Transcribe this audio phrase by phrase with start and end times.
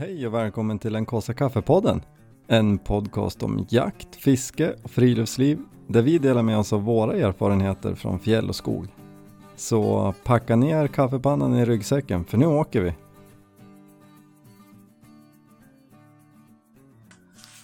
[0.00, 2.02] Hej och välkommen till den kaffe kaffepodden.
[2.46, 7.94] En podcast om jakt, fiske och friluftsliv där vi delar med oss av våra erfarenheter
[7.94, 8.88] från fjäll och skog.
[9.56, 12.94] Så packa ner kaffepannan i ryggsäcken för nu åker vi.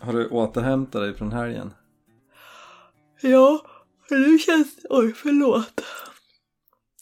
[0.00, 1.73] Har du återhämtat dig från helgen?
[3.21, 3.61] Ja,
[4.11, 5.80] nu känns Oj, förlåt.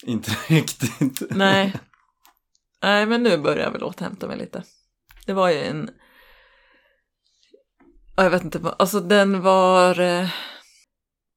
[0.02, 1.22] Inte riktigt.
[1.30, 1.74] Nej.
[2.82, 4.62] Nej, men nu börjar jag väl återhämta mig lite.
[5.26, 5.90] Det var ju en...
[8.16, 10.28] Jag vet inte, alltså den var eh,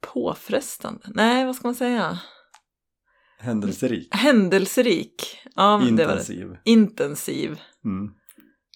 [0.02, 1.04] påfrestande.
[1.06, 2.20] Nej, vad ska man säga?
[3.40, 4.16] Händelserik.
[4.16, 5.42] Händelserik.
[5.56, 6.04] Ja, men det.
[6.04, 6.58] Intensiv.
[6.64, 7.62] Intensiv.
[7.86, 8.14] Mm.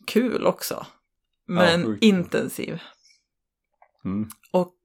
[0.07, 0.85] Kul också.
[1.47, 2.03] Men sjukt.
[2.03, 2.81] intensiv.
[4.05, 4.29] Mm.
[4.51, 4.77] Och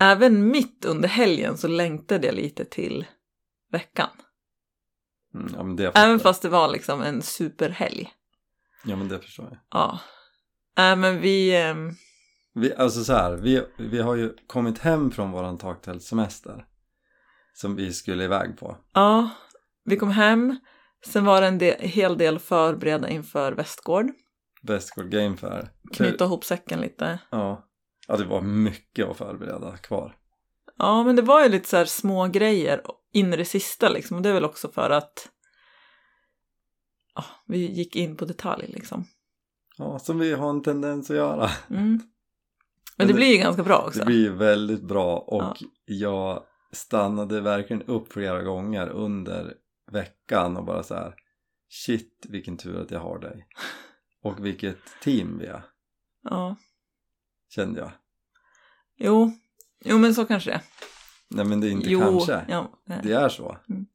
[0.00, 3.06] även mitt under helgen så längtade jag lite till
[3.72, 4.10] veckan.
[5.34, 5.76] Mm.
[5.78, 8.12] Ja, Även fast det var liksom en superhelg.
[8.84, 9.58] Ja, men det förstår jag.
[9.70, 10.00] Ja.
[10.78, 11.56] Äh, men vi...
[11.56, 11.90] ehm,
[12.54, 16.66] Vi, alltså så här, vi, vi har ju kommit hem från våran taktältssemester
[17.54, 18.76] som vi skulle iväg på.
[18.94, 19.30] Ja,
[19.84, 20.58] vi kom hem.
[21.06, 24.06] Sen var det en del, hel del förbereda inför Västgård.
[24.62, 25.70] Västgård Game Fair.
[25.92, 27.18] Knyta ihop säcken lite.
[27.30, 27.68] Ja.
[28.08, 30.16] ja, det var mycket att förbereda kvar.
[30.78, 32.80] Ja, men det var ju lite så här små grejer
[33.12, 34.16] in i det sista liksom.
[34.16, 35.28] Och det är väl också för att
[37.14, 39.04] ja, vi gick in på detalj liksom.
[39.76, 41.50] Ja, som vi har en tendens att göra.
[41.70, 41.82] Mm.
[41.88, 42.00] Men
[42.96, 43.98] Men det det- blir ju ganska bra också.
[43.98, 45.66] Det blir väldigt bra och Ja.
[45.84, 46.42] jag
[46.72, 49.54] stannade verkligen upp flera gånger under
[49.92, 51.14] veckan och bara så här
[51.68, 53.46] shit vilken tur att jag har dig.
[54.22, 55.64] Och vilket team vi är,
[56.22, 56.56] Ja,
[57.48, 57.90] kände jag.
[58.96, 59.32] jo.
[59.84, 60.60] Jo, men så kanske det.
[61.28, 62.44] Nej men det är inte Jo, kanske.
[62.48, 62.70] ja.
[63.02, 63.58] Det är så.
[63.68, 63.86] Mm.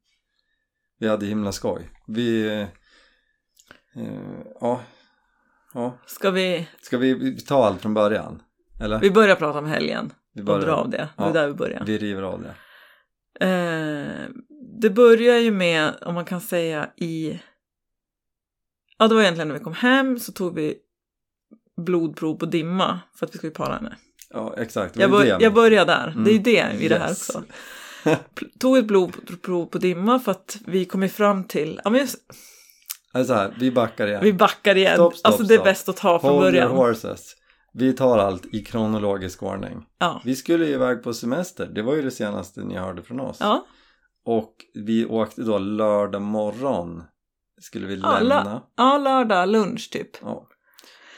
[0.99, 1.89] Vi hade himla skoj.
[2.07, 2.67] Vi...
[3.99, 4.81] Eh, ja.
[5.73, 5.97] Ja.
[6.05, 6.67] Ska vi...
[6.81, 8.41] Ska vi, ta allt från början?
[8.79, 8.99] Eller?
[8.99, 11.09] Vi börjar prata om helgen Vi och börjar- dra av det.
[11.17, 11.33] Det är Ja.
[11.33, 11.83] där vi börjar.
[11.85, 12.55] Vi river av det.
[13.47, 14.29] Eh,
[14.81, 17.39] det börjar ju med, om man kan säga i...
[18.97, 20.75] Ja, det var egentligen när vi kom hem så tog vi
[21.85, 23.95] blodprov på Dimma för att vi skulle para henne.
[24.29, 24.95] Ja exakt.
[24.97, 26.07] Jag, bör, jag börjar där.
[26.07, 26.23] Mm.
[26.23, 27.29] Det är ju det i det här Yes.
[27.29, 27.43] också.
[28.59, 31.81] Tog ett blodprov på Dimma för att vi kom ju fram till...
[31.83, 32.17] Ja, men just,
[33.13, 34.19] Alltså här, vi backar igen.
[34.23, 34.95] vi backar igen.
[34.95, 36.71] Stopp, stopp, alltså det är bäst att ta från Hold your början.
[36.71, 37.35] horses.
[37.73, 39.85] Vi tar allt i kronologisk ordning.
[39.99, 40.21] Ja.
[40.25, 41.65] Vi skulle ju iväg på semester.
[41.75, 43.37] Det var ju det senaste ni hörde från oss.
[43.39, 43.65] Ja,
[44.25, 47.03] Och vi åkte då lördag morgon.
[47.61, 48.61] Skulle vi Ja, lämna.
[48.77, 50.09] ja, lördag lunch typ.
[50.21, 50.47] Ja.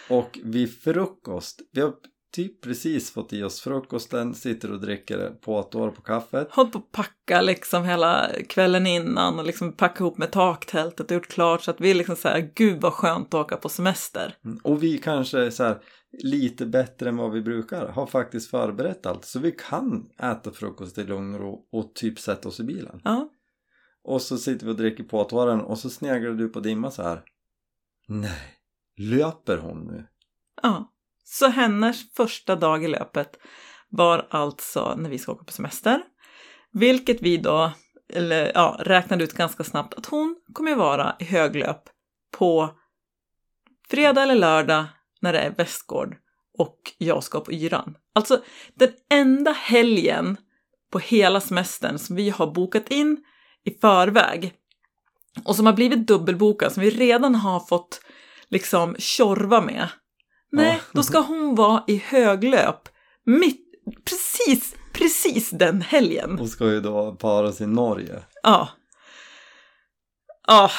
[0.10, 1.94] Och vid frukost, vi har
[2.32, 6.48] typ precis fått i oss frukosten, sitter och dricker påtår på kaffet.
[6.52, 11.16] Hållit på att packa liksom hela kvällen innan och liksom packa ihop med taktältet och
[11.16, 13.70] gjort klart så att vi är liksom så här, gud vad skönt att åka på
[13.70, 14.36] semester.
[14.46, 14.60] Mm.
[14.64, 15.82] Och vi kanske så här,
[16.24, 19.26] lite bättre än vad vi brukar har faktiskt förberett allt.
[19.26, 23.02] Så vi kan äta frukost i lugn och ro och typ sätta oss i bilen.
[23.04, 23.30] Ja,
[24.04, 27.24] Och så sitter vi och dricker påtåren och så sneglar du på Dimma så här.
[28.08, 28.60] Nej,
[28.98, 30.08] löper hon nu?
[30.64, 30.92] ja.
[31.24, 33.38] Så hennes första dag i löpet
[33.90, 36.02] var alltså när vi ska åka på semester.
[36.72, 37.72] Vilket vi då,
[38.14, 41.84] eller ja, räknade ut ganska snabbt att hon kommer vara i höglöp
[42.38, 42.70] på
[43.90, 44.86] fredag eller lördag
[45.22, 46.16] när det är Västgård
[46.58, 47.98] och jag ska på yran.
[48.14, 48.44] Alltså
[48.74, 50.38] den enda helgen
[50.92, 53.24] på hela semestern som vi har bokat in
[53.64, 54.54] i förväg
[55.46, 58.02] och som har blivit dubbelbokad, som vi redan har fått
[58.50, 59.88] liksom tjorva med.
[60.52, 62.90] Nej, då ska hon vara i höglöp
[63.26, 63.62] mitt,
[64.06, 66.36] precis, precis den helgen.
[66.40, 68.20] Hon ska ju då paras i Norge.
[68.44, 68.70] Ja.
[70.48, 70.72] Ja,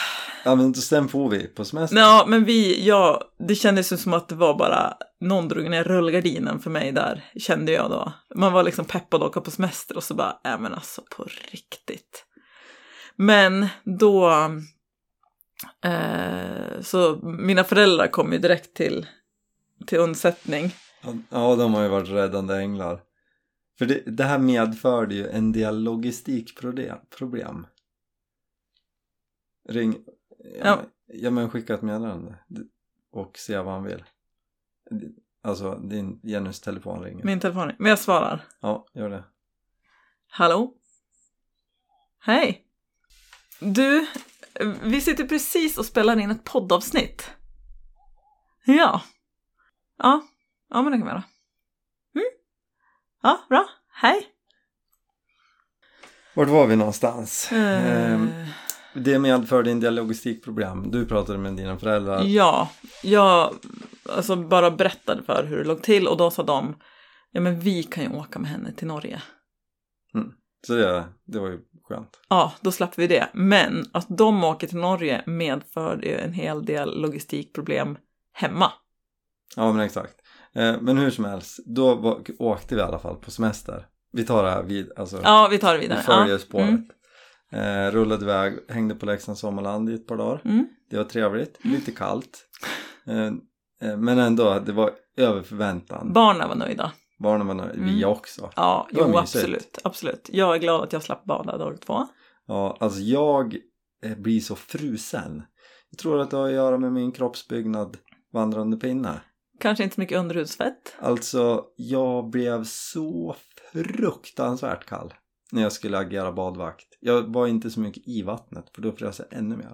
[0.44, 1.99] Ja men sen får vi på semester.
[1.99, 5.84] ja men vi, ja, det kändes ju som att det var bara någon drog ner
[5.84, 8.12] rullgardinen för mig där, kände jag då.
[8.34, 11.27] Man var liksom peppad att åka på semester och så bara, äh men alltså på
[11.53, 12.25] riktigt.
[13.16, 14.31] Men då,
[15.84, 19.07] eh, så mina föräldrar kom ju direkt till,
[19.87, 20.75] till undsättning.
[21.31, 23.03] Ja, de har ju varit räddande änglar.
[23.79, 26.99] För det, det här medförde ju en del logistikproblem.
[27.19, 27.67] problem.
[29.69, 30.05] Ring,
[30.39, 30.83] ja, Ja.
[31.07, 32.39] Ja men skicka ett meddelande
[33.11, 34.05] och se vad han vill.
[35.43, 37.25] Alltså din Jennys telefon ringer.
[37.25, 38.45] Min telefon, men jag svarar.
[38.61, 39.25] Ja, gör det.
[40.29, 40.75] Hallå?
[42.19, 42.67] Hej!
[43.61, 44.07] Du,
[44.83, 47.31] vi sitter precis och spelar in ett poddavsnitt.
[48.65, 49.03] Ja.
[50.03, 50.22] Ja,
[50.71, 51.25] ja men det kan vi göra.
[52.15, 52.27] Mm.
[53.22, 53.69] Ja, bra.
[53.95, 54.27] Hej!
[56.34, 57.53] Vart var vi någonstans?
[57.53, 58.28] Ehm,
[58.95, 60.91] det medförde en del logistikproblem.
[60.91, 62.22] Du pratade med dina föräldrar.
[62.25, 62.71] Ja,
[63.03, 63.54] jag
[64.09, 66.77] alltså bara berättade för hur det låg till och då sa de
[67.31, 69.22] ja men vi kan ju åka med henne till Norge.
[70.66, 72.21] Så det, det var ju skönt.
[72.28, 73.28] Ja, då slapp vi det.
[73.33, 77.98] Men att de åker till Norge medförde ju en hel del logistikproblem
[78.33, 78.72] hemma.
[79.57, 80.15] Ja men exakt.
[80.54, 83.87] Eh, men hur som helst, då var, åkte vi i alla fall på semester.
[84.13, 86.03] Vi tar det här vid, alltså Ja, vi tar det vi vidare.
[86.03, 86.39] följer ja.
[86.39, 86.69] spåret.
[86.69, 87.87] Mm.
[87.87, 90.41] Eh, rullade iväg, hängde på Leksands sommarland i ett par dagar.
[90.45, 90.66] Mm.
[90.91, 92.49] Det var trevligt, lite kallt.
[93.07, 93.27] Eh,
[93.91, 96.13] eh, men ändå, det var över förväntan.
[96.13, 96.93] Barnen var nöjda.
[97.19, 98.10] Barnen var nöjda, vi Mm.
[98.10, 98.51] också.
[98.57, 99.19] Ja, jo mysigt.
[99.19, 100.28] absolut, absolut.
[100.33, 102.07] Jag är glad att jag slapp bada dag två.
[102.47, 103.57] Ja, alltså jag
[104.05, 105.43] eh, blir så frusen.
[105.91, 107.97] Jag tror att det har att göra med min kroppsbyggnad
[108.33, 109.21] vandrande pinne.
[109.62, 110.94] Kanske inte så mycket underhudsfett.
[111.00, 113.36] Alltså, jag blev så
[113.72, 115.14] fruktansvärt kall
[115.53, 116.86] när jag skulle agera badvakt.
[117.00, 119.72] Jag var inte så mycket i vattnet för då frös jag ännu mer.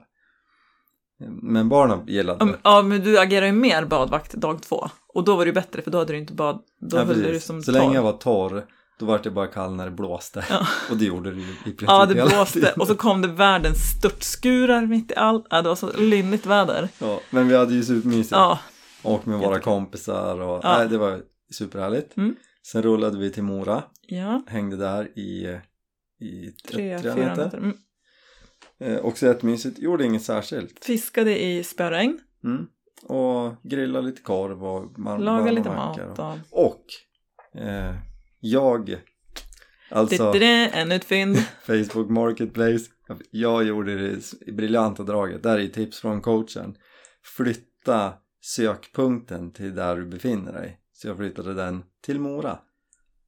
[1.43, 2.58] Men barnen gillade det.
[2.62, 4.88] Ja, men du agerar ju mer badvakt dag två.
[5.14, 6.62] Och då var det ju bättre för då hade du inte bad.
[6.81, 7.79] Då Ja, höll du som så torr.
[7.81, 8.64] länge jag var torr,
[8.99, 10.44] då var det bara kall när det blåste.
[10.50, 10.67] Ja.
[10.90, 12.81] Och det gjorde det ju i princip Ja, det blåste tiden.
[12.81, 15.46] och så kom det världens störtskurar mitt i allt.
[15.50, 16.88] Ja, det var så lynnigt väder.
[16.99, 18.32] Ja, men vi hade ju supermysigt.
[18.32, 18.58] Ja,
[19.15, 20.79] Och med våra kompisar och Ja.
[20.79, 22.17] nej, det var superhärligt.
[22.17, 22.37] Mm.
[22.67, 24.43] Sen rullade vi till Mora, ja.
[24.47, 25.59] hängde där i,
[26.21, 27.59] i Tre, fyra nätter.
[27.59, 27.77] Mm.
[28.81, 30.85] Eh, också jättemysigt, gjorde inget särskilt.
[30.85, 32.21] Fiskade i spöregn.
[32.45, 32.67] Mm.
[33.03, 36.19] Och grilla lite korv och man, Laga varma lite mat.
[36.51, 36.85] Och, Och...
[37.61, 37.95] eh,
[38.41, 38.97] jag,
[39.91, 40.45] alltså Alltså...
[40.45, 41.37] En utfynd.
[41.63, 42.85] Facebook Marketplace,
[43.31, 46.77] jag gjorde det briljanta draget, där är tips från coachen.
[47.37, 50.81] Flytta sökpunkten till där du befinner dig.
[50.93, 52.58] Så jag flyttade den till Mora.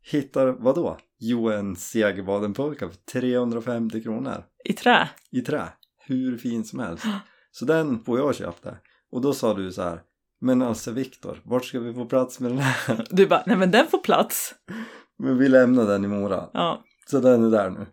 [0.03, 0.99] Hittar vad då?
[1.19, 5.09] Jo, en segerbadenpulka för 350 kronor I trä.
[5.31, 5.69] i trä.
[6.07, 7.05] Hur fin som helst.
[7.51, 8.77] Så den får jag köpa.
[9.11, 10.01] Och då sa du så här,
[10.41, 13.07] men alltså Viktor, vart ska vi få plats med den här?
[13.11, 14.55] Du bara, nej men den får plats.
[15.23, 16.51] Men vi lämnar den i Mora.
[16.53, 16.85] Ja.
[17.07, 17.87] Så den är där nu.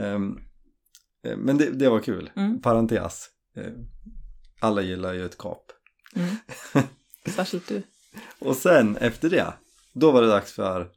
[0.00, 0.38] Ehm,
[1.24, 2.30] eh, men det, det var kul.
[2.36, 2.60] Mm.
[2.60, 3.28] Parentes.
[3.56, 3.72] Eh,
[4.60, 5.72] alla gillar ju ett kap.
[6.16, 6.36] Mm.
[7.26, 7.82] Särskilt du.
[8.38, 9.52] Och sen efter det,
[9.92, 10.88] då var det dags för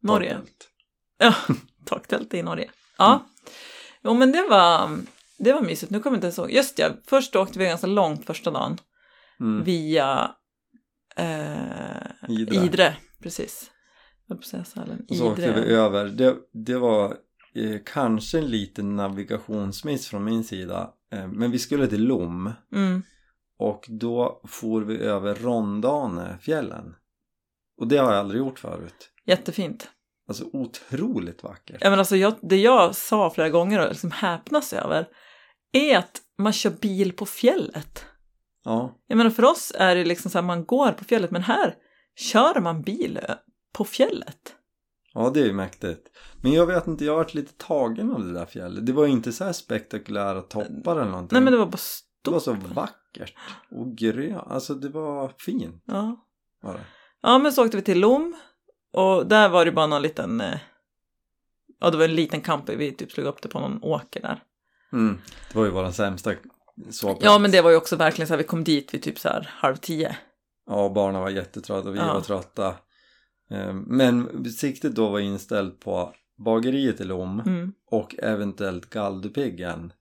[0.00, 0.34] Norge.
[0.34, 0.68] Torpelt.
[1.20, 1.34] Ja,
[1.84, 2.70] taktält i Norge.
[2.98, 3.26] Ja.
[4.04, 4.90] Jo men det var,
[5.38, 5.90] det var mysigt.
[5.92, 6.50] Nu kommer jag inte ihåg.
[6.50, 8.78] Just ja, först åkte vi ganska långt första dagen.
[9.40, 9.64] Mm.
[9.64, 10.34] Via
[11.16, 12.56] eh, Idre.
[12.64, 12.96] Idre.
[13.22, 13.70] Precis.
[14.26, 15.06] Jag säga Sälen.
[15.08, 15.76] Och så åkte vi Idre.
[15.76, 16.04] över.
[16.04, 17.16] Det, det var
[17.54, 20.90] eh, kanske en liten navigationsmiss från min sida.
[21.12, 22.52] Eh, men vi skulle till Lom.
[22.72, 23.02] Mm.
[23.58, 26.94] Och då for vi över Rondanefjällen.
[27.80, 29.10] Och det har jag aldrig gjort förut.
[29.26, 29.90] Jättefint.
[30.28, 31.76] Alltså otroligt vackert.
[31.80, 35.08] Ja, men alltså jag, det jag sa flera gånger och liksom häpnas över
[35.72, 38.04] är att man kör bil på fjället.
[38.64, 41.42] Ja, Jag menar för oss är det liksom så här man går på fjället men
[41.42, 41.74] här
[42.16, 43.20] kör man bil
[43.74, 44.54] på fjället.
[45.14, 46.08] ja det är ju mäktigt.
[46.42, 48.86] Men jag vet inte, jag har varit lite tagen av det där fjället.
[48.86, 51.36] Det var ju inte så här spektakulära toppar eller någonting.
[51.36, 51.78] Nej men det var bara
[52.24, 52.62] det var stort.
[52.62, 53.07] så vackert
[53.70, 54.42] och grönt.
[54.46, 55.82] Alltså det var fint.
[55.86, 56.24] Ja.
[56.62, 56.80] Var det.
[57.22, 58.36] ja men så åkte vi till Lom
[58.92, 60.58] och där var det bara någon liten eh,
[61.80, 64.42] Ja det var en liten camper, vi typ slog upp det på någon åker där.
[64.92, 65.18] Mm.
[65.52, 66.32] Det var ju våran sämsta
[66.90, 67.24] sovplats.
[67.24, 69.28] Ja men det var ju också verkligen så här, vi kom dit vid typ så
[69.28, 70.16] här halv tio.
[70.66, 72.14] Ja, barnen var jättetrötta och vi Ja.
[72.14, 72.68] var trötta.
[73.50, 76.12] Eh, Men siktet då var inställt på
[76.44, 77.72] bageriet i Lom Mm.
[77.90, 79.92] och eventuellt Galdhöpiggen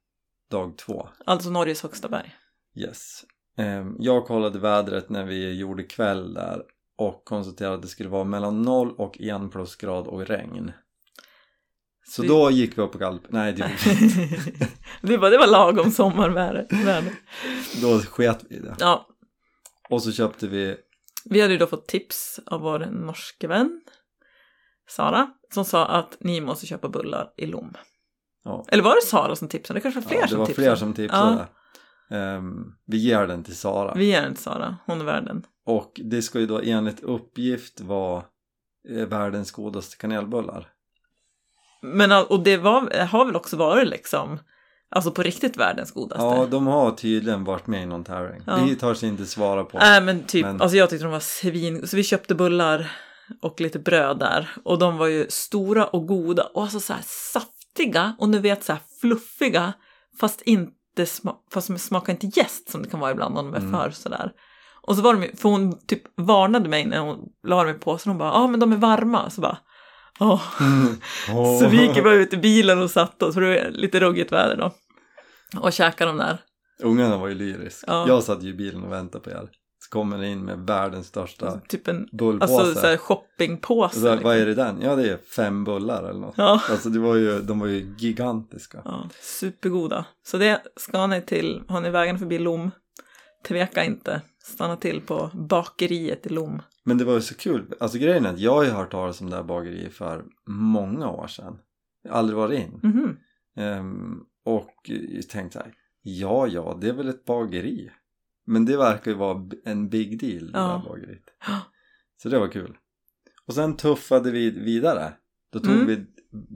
[0.51, 1.09] dag två.
[1.25, 2.35] Alltså Norges högsta berg.
[2.77, 3.23] Yes.
[3.57, 6.61] Eh, Jag kollade vädret när vi gjorde kväll där
[6.97, 10.71] och konstaterade att det skulle vara mellan 0 och 1 plusgrad och regn.
[12.07, 13.21] Så Vi- då gick vi upp på Galp...
[13.29, 13.71] Nej, det
[15.01, 16.67] det, var, det var lagom sommarväder.
[16.85, 17.13] väder.
[17.81, 18.75] då sket vi i det.
[18.79, 19.07] Ja,
[19.89, 20.75] Och så köpte vi...
[21.25, 23.81] vi hade ju då fått tips av vår norske vän
[24.89, 27.73] Sara som sa att ni måste köpa bullar i Lom.
[28.43, 29.77] Ja, Eller var det Sara som tipsade?
[29.79, 30.65] Det kanske var fler ja, det som var tipsade.
[30.67, 31.47] fler som tipsade.
[32.09, 33.93] Ehm, vi ger den till Sara.
[33.95, 35.43] Vi ger den till Sara, hon är värd den.
[35.65, 38.23] Och det ska ju då enligt uppgift vara
[38.89, 40.67] eh, världens godaste kanelbullar.
[41.81, 44.39] Men och det var, har väl också varit liksom,
[44.89, 46.23] alltså på riktigt världens godaste.
[46.23, 48.41] Ja, de har tydligen varit med i någon tävling.
[48.47, 48.65] Ja.
[48.65, 49.77] Vi tar sig inte svara på.
[49.77, 52.91] Nej men typ, Men- alltså jag tyckte de var svin, så vi köpte bullar
[53.41, 54.49] och lite bröd där.
[54.63, 58.63] Och de var ju stora och goda och alltså så här saftiga och nu vet
[58.63, 59.73] så här fluffiga
[60.19, 63.59] fast inte sma, fast smakar inte jäst som det kan vara ibland om de är
[63.59, 63.71] Mm.
[63.71, 64.31] för sådär.
[64.81, 68.09] Och så var de för hon typ varnade mig när hon la dem i påsen,
[68.09, 69.57] hon bara ja ah, men de är varma, så bara.
[70.19, 70.41] Åh.
[71.59, 74.31] Så vi gick bara ut i bilen och satte oss, för det var lite ruggigt
[74.31, 74.71] väder då.
[75.59, 76.37] Och käkade de där.
[76.83, 77.83] Ungarna var ju lyrisk.
[77.87, 78.07] Ja.
[78.07, 79.49] Jag satt ju i bilen och väntade på er.
[79.89, 82.53] Kommer in med världens största Typ en bullpåse.
[82.53, 83.99] alltså, så här shoppingpåse.
[83.99, 84.65] så, här, vad är liksom.
[84.65, 84.81] det den?
[84.81, 86.35] Ja det är fem bullar eller något.
[86.37, 86.61] Ja.
[86.69, 88.81] Alltså det var ju, de var ju gigantiska.
[88.85, 90.05] ja, supergoda.
[90.25, 92.71] Så det ska ni till, har ni vägen förbi Lom,
[93.47, 94.21] tveka inte.
[94.43, 96.61] Stanna till på bakeriet i Lom.
[96.83, 97.65] Men det var ju så kul.
[97.79, 101.09] Alltså grejen är att jag har ju hört talas om det här bageriet för många
[101.09, 101.57] år sedan.
[102.03, 102.79] Jag har aldrig varit in.
[102.83, 103.17] Mhm.
[103.57, 104.75] Ehm, och
[105.13, 107.91] jag tänkte så här, ja ja det är väl ett bageri.
[108.47, 110.81] Men det verkar ju vara en big deal det Ja.
[110.83, 111.23] där bageriet.
[112.21, 112.77] Så det var kul.
[113.45, 115.13] Och sen tuffade vi vidare.
[115.53, 115.85] Då tog Mm.
[115.87, 116.05] vi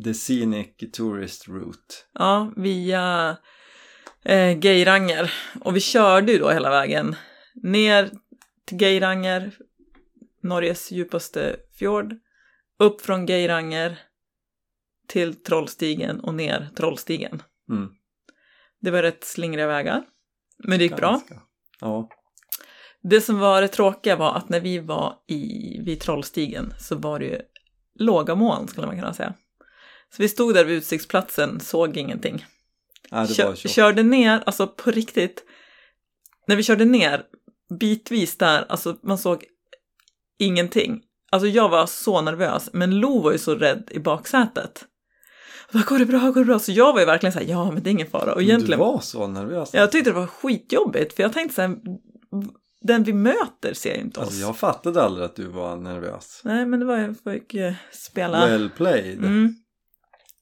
[0.04, 1.96] The Scenic Tourist Route.
[2.14, 3.38] Ja, via
[4.24, 5.34] eh, Geiranger.
[5.62, 7.16] Och vi körde ju då hela vägen
[7.64, 8.10] ner
[8.66, 9.52] till Geiranger,
[10.44, 12.14] Norges djupaste fjord,
[12.80, 14.00] upp från Geiranger
[15.08, 17.44] till Trollstigen och ner Trollstigen.
[17.70, 17.90] Mm.
[18.82, 20.04] Det var rätt slingriga vägar,
[20.58, 21.22] men det gick bra.
[21.82, 22.10] Ja.
[23.04, 27.20] Det som var det tråkiga var att när vi var i, vid Trollstigen så var
[27.20, 27.40] det ju
[28.00, 29.34] låga moln skulle man kunna säga.
[30.16, 32.46] Så vi stod där vid utsiktsplatsen, såg ingenting.
[33.10, 35.44] Det Kör, körde ner, alltså på riktigt,
[36.48, 37.24] när vi körde ner
[37.80, 39.44] bitvis där, alltså man såg
[40.40, 41.02] ingenting.
[41.32, 44.86] Alltså jag var så nervös, men Lo var ju så rädd i baksätet.
[45.74, 46.60] Bara, går det bra, går det bra?
[46.60, 48.34] Så jag var ju verkligen så här, ja men det är ingen fara.
[48.34, 49.74] Och egentligen, Du var så nervös.
[49.74, 51.78] jag tyckte det var skitjobbigt, för jag tänkte så här,
[52.82, 54.26] den vi möter ser ju inte oss.
[54.26, 56.42] Alltså jag fattade aldrig att du var nervös.
[56.44, 58.46] Nej, men det var jag fick eh, spela.
[58.48, 59.18] Well played.
[59.18, 59.56] Mm.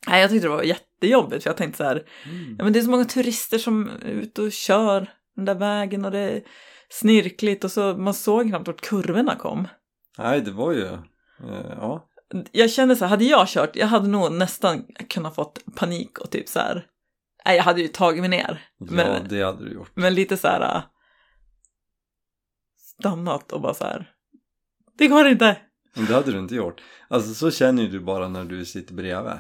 [0.08, 2.56] Nej, jag tyckte det var jättejobbigt, för jag tänkte så här, Mm.
[2.58, 6.06] Ja, men det är så många turister som är ute och kör den där vägen
[6.06, 6.42] och det är
[6.90, 9.68] snirkligt och så man såg knappt vart kurvorna kom.
[10.18, 10.84] Nej, det var ju...
[10.86, 11.00] eh,
[11.78, 12.06] ja.
[12.52, 16.30] Jag kände så här, hade jag kört, jag hade nog nästan kunnat fått panik och
[16.32, 16.86] typ så här,
[17.46, 18.68] nej jag hade ju tagit mig ner.
[18.78, 19.92] ja, Men, det hade du gjort.
[19.94, 20.82] men lite så här äh,
[23.00, 24.12] stannat och bara så här,
[24.98, 25.58] det går inte.
[25.96, 26.82] Men det hade du inte gjort.
[27.08, 29.34] Alltså så känner ju du bara när du sitter bredvid.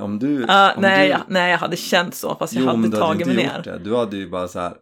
[0.00, 0.44] Om du...
[0.48, 1.12] Ah, om nej, du...
[1.12, 3.36] jag, nej, jag hade känt så, fast jag Jo, men hade du hade tagit mig
[3.36, 3.56] inte ner.
[3.56, 3.78] gjort det.
[3.78, 4.76] Du hade ju bara så här,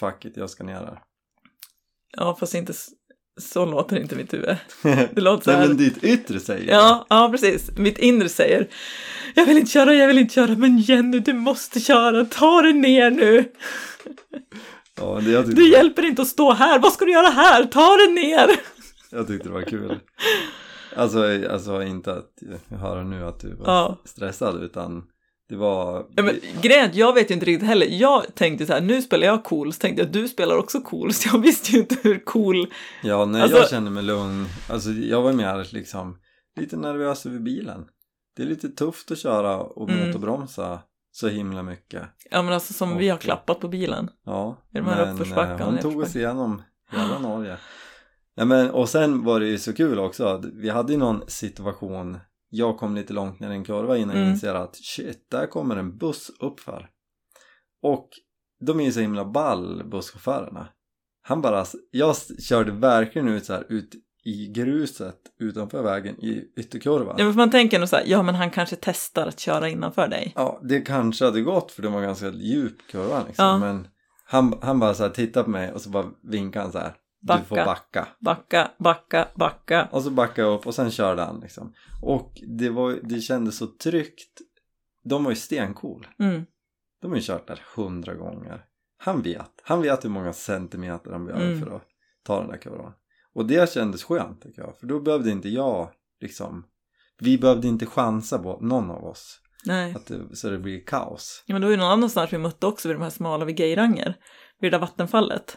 [0.00, 1.02] fuck it, jag ska ner där.
[2.16, 2.72] Ja, fast inte
[3.38, 4.56] så låter inte mitt huvud.
[5.14, 5.68] Det låter så Nej här.
[5.68, 6.72] men ditt yttre säger.
[6.72, 7.70] Ja, ja, precis.
[7.76, 8.68] Mitt inre säger
[9.34, 12.72] Jag vill inte köra, jag vill inte köra, men Jenny, du måste köra, ta dig
[12.72, 13.44] ner nu.
[14.96, 17.64] ja det, jag, tyckte, Det hjälper inte att stå här, vad ska du göra här?
[17.64, 18.50] Ta dig ner!
[19.10, 19.98] jag tyckte det var kul.
[20.96, 22.30] Alltså, alltså inte att
[22.68, 23.98] jag hör nu att du var Ja.
[24.04, 25.02] stressad utan
[25.48, 26.06] det var...
[26.16, 27.86] Ja, men, grejen jag vet ju inte riktigt heller.
[27.90, 31.12] Jag tänkte så här, nu spelar jag cool, så tänkte jag du spelar också cool,
[31.14, 32.66] så jag visste ju inte hur cool...
[33.02, 34.46] Ja, nej Alltså- jag kände mig lugn.
[34.70, 36.18] Alltså jag var mer liksom
[36.60, 37.86] lite nervös över bilen.
[38.36, 40.06] Det är lite tufft att köra och Mm.
[40.06, 40.80] motorbromsa
[41.12, 42.02] så himla mycket.
[42.30, 44.10] Ja men alltså som vi har Och- klappat på bilen.
[44.24, 46.62] Ja, I de här men uppförsbackarna, eh, hon tog oss igenom
[46.92, 47.56] hela Norge.
[48.34, 50.42] Ja, men, och sen var det ju så kul också.
[50.54, 52.18] Vi hade ju någon situation.
[52.50, 54.32] Jag kom lite långt ner i en kurva innan jag Mm.
[54.34, 56.88] inser att shit, där kommer en buss uppför.
[57.82, 58.08] Och
[58.60, 60.68] de är ju så himla ball, busschaufförerna.
[61.22, 62.16] Han bara, jag
[62.48, 63.90] körde verkligen ut så här ut
[64.24, 67.14] i gruset utanför vägen i ytterkurvan.
[67.18, 70.08] Ja men man tänker nog så här, ja men han kanske testar att köra innanför
[70.08, 70.32] dig.
[70.36, 73.44] Ja, det kanske hade gått för det var ganska djup kurva liksom.
[73.44, 73.58] Ja.
[73.58, 73.88] Men
[74.24, 76.94] han, han bara så här tittade på mig och så bara vinkade han så här.
[77.20, 77.64] Du får Backa.
[77.64, 78.08] backa.
[78.20, 79.88] Backa, backa, backa.
[79.92, 81.74] Och så backade jag upp och sen körde han liksom.
[82.02, 84.40] Och det, var, det kändes så tryggt.
[85.04, 86.06] De var ju stencool.
[86.18, 86.46] Mm.
[87.02, 88.64] De har ju kört där hundra gånger.
[88.98, 89.50] Han vet.
[89.62, 91.60] Han vet hur många centimeter han behöver Mm.
[91.60, 91.82] för att
[92.22, 92.92] ta den där kurvan.
[93.34, 94.78] Och det kändes skönt tycker jag.
[94.78, 96.64] För då behövde inte jag liksom.
[97.18, 99.40] Vi behövde inte chansa på någon av oss.
[99.64, 99.96] Nej.
[100.06, 101.42] Det, så det blir kaos.
[101.46, 103.58] Ja men det var ju någon annanstans vi mötte också vid de här smala vid
[103.60, 104.14] Geiranger.
[104.60, 105.56] Vid det där vattenfallet.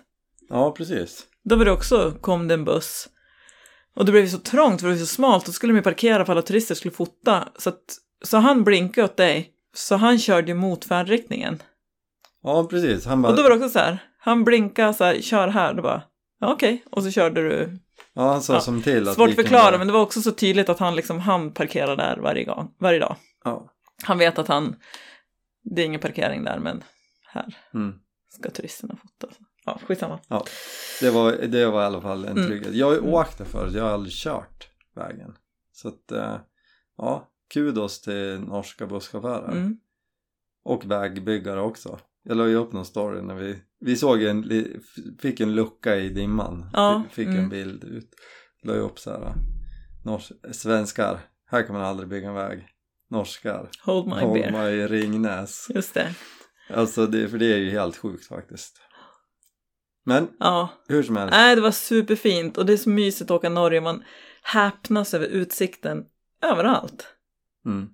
[0.49, 1.27] Ja, precis.
[1.43, 3.10] Då var det också, kom det en buss.
[3.95, 5.45] Och det blev så trångt för det var så smalt.
[5.45, 7.48] Då skulle de parkera för alla turister skulle fota.
[7.57, 7.81] Så, att,
[8.24, 9.51] så han blinkade åt dig.
[9.75, 11.62] Så han körde ju mot färdriktningen.
[12.43, 13.05] Ja, precis.
[13.05, 13.98] Han bara, Och då var det också så här.
[14.19, 15.74] Han blinkade så här, kör här.
[15.74, 16.03] Då bara,
[16.39, 16.83] ja okej.
[16.91, 17.77] Och så körde du.
[18.13, 20.21] ja, han sa Ja, som till att Svårt att förklara kunde- men det var också
[20.21, 23.15] så tydligt att han liksom, han parkerar där varje, gång, varje dag.
[23.43, 23.69] Ja.
[24.03, 24.75] Han vet att han,
[25.63, 26.83] det är ingen parkering där men
[27.27, 27.93] här Mm.
[28.29, 29.33] ska turisterna fota.
[29.71, 30.19] Ja, skitsamma.
[31.01, 32.47] Det, var, det var i alla fall en Mm.
[32.47, 32.73] trygghet.
[32.73, 33.13] Jag har ju Mm.
[33.13, 35.37] åkt där förut, jag har aldrig kört vägen.
[35.71, 36.37] Så att, eh,
[36.97, 39.51] ja, kudos till norska busschaufförer.
[39.51, 39.77] Mm.
[40.63, 41.99] Och vägbyggare också.
[42.23, 44.49] Jag la ju upp någon story när vi, vi såg en,
[45.19, 46.69] fick en lucka i dimman.
[46.73, 47.39] Ja, Fick mm.
[47.43, 48.09] en bild ut.
[48.63, 49.33] La ju upp så här,
[50.05, 52.67] nors, svenskar här kan man aldrig bygga en väg.
[53.09, 53.69] Norskar.
[53.85, 54.51] Hold my Hold beer.
[54.51, 55.67] my Ringnäs.
[55.69, 56.15] Just det.
[56.73, 58.81] Alltså det, för det är ju helt sjukt faktiskt.
[60.03, 60.70] Men Ja.
[60.88, 61.31] hur som helst.
[61.31, 63.81] Nej, det var superfint och det är så mysigt att åka Norge.
[63.81, 64.03] Man
[64.43, 66.05] häpnas över utsikten
[66.43, 67.08] överallt.
[67.65, 67.89] Mm.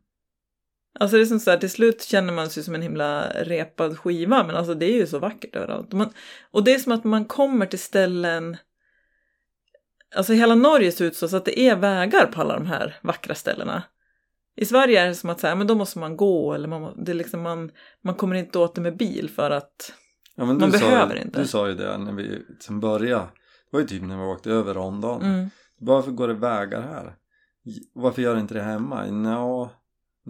[1.00, 4.00] Alltså det är som så här, till slut känner man sig som en himla repad
[4.00, 5.94] skiva, men alltså det är ju så vackert överallt.
[5.94, 6.14] Man,
[6.52, 8.58] och det är som att man kommer till ställen,
[10.16, 13.00] alltså hela Norge ser ut så, så att det är vägar på alla de här
[13.04, 13.84] vackra ställena.
[14.56, 17.12] I Sverige är det som att säga, men då måste man gå eller man, det
[17.12, 17.72] är liksom man,
[18.04, 19.94] man kommer inte åt det med bil för att,
[20.40, 21.42] Ja, men Man du behöver sa, inte.
[21.42, 23.24] Du sa ju det när vi som började.
[23.24, 23.30] Det
[23.72, 25.22] var ju typ när vi åkte över Rondon.
[25.22, 27.16] mm, Varför går det vägar här?
[27.94, 29.06] Varför gör inte det hemma?
[29.06, 29.72] Nå,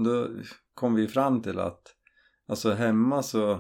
[0.06, 0.28] då
[0.74, 1.82] kom vi fram till att
[2.50, 3.60] alltså hemma så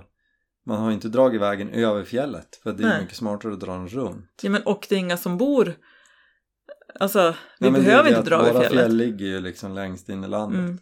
[0.66, 3.02] man har inte dragit vägen över fjället för det är Nej.
[3.02, 4.40] mycket smartare att dra den runt.
[4.44, 5.74] ja men och det är inga som bor,
[7.00, 8.78] alltså vi det är behöver det inte dra över Våra fjället.
[8.80, 10.60] fjäll ligger ju liksom längst in i landet.
[10.60, 10.78] Mm.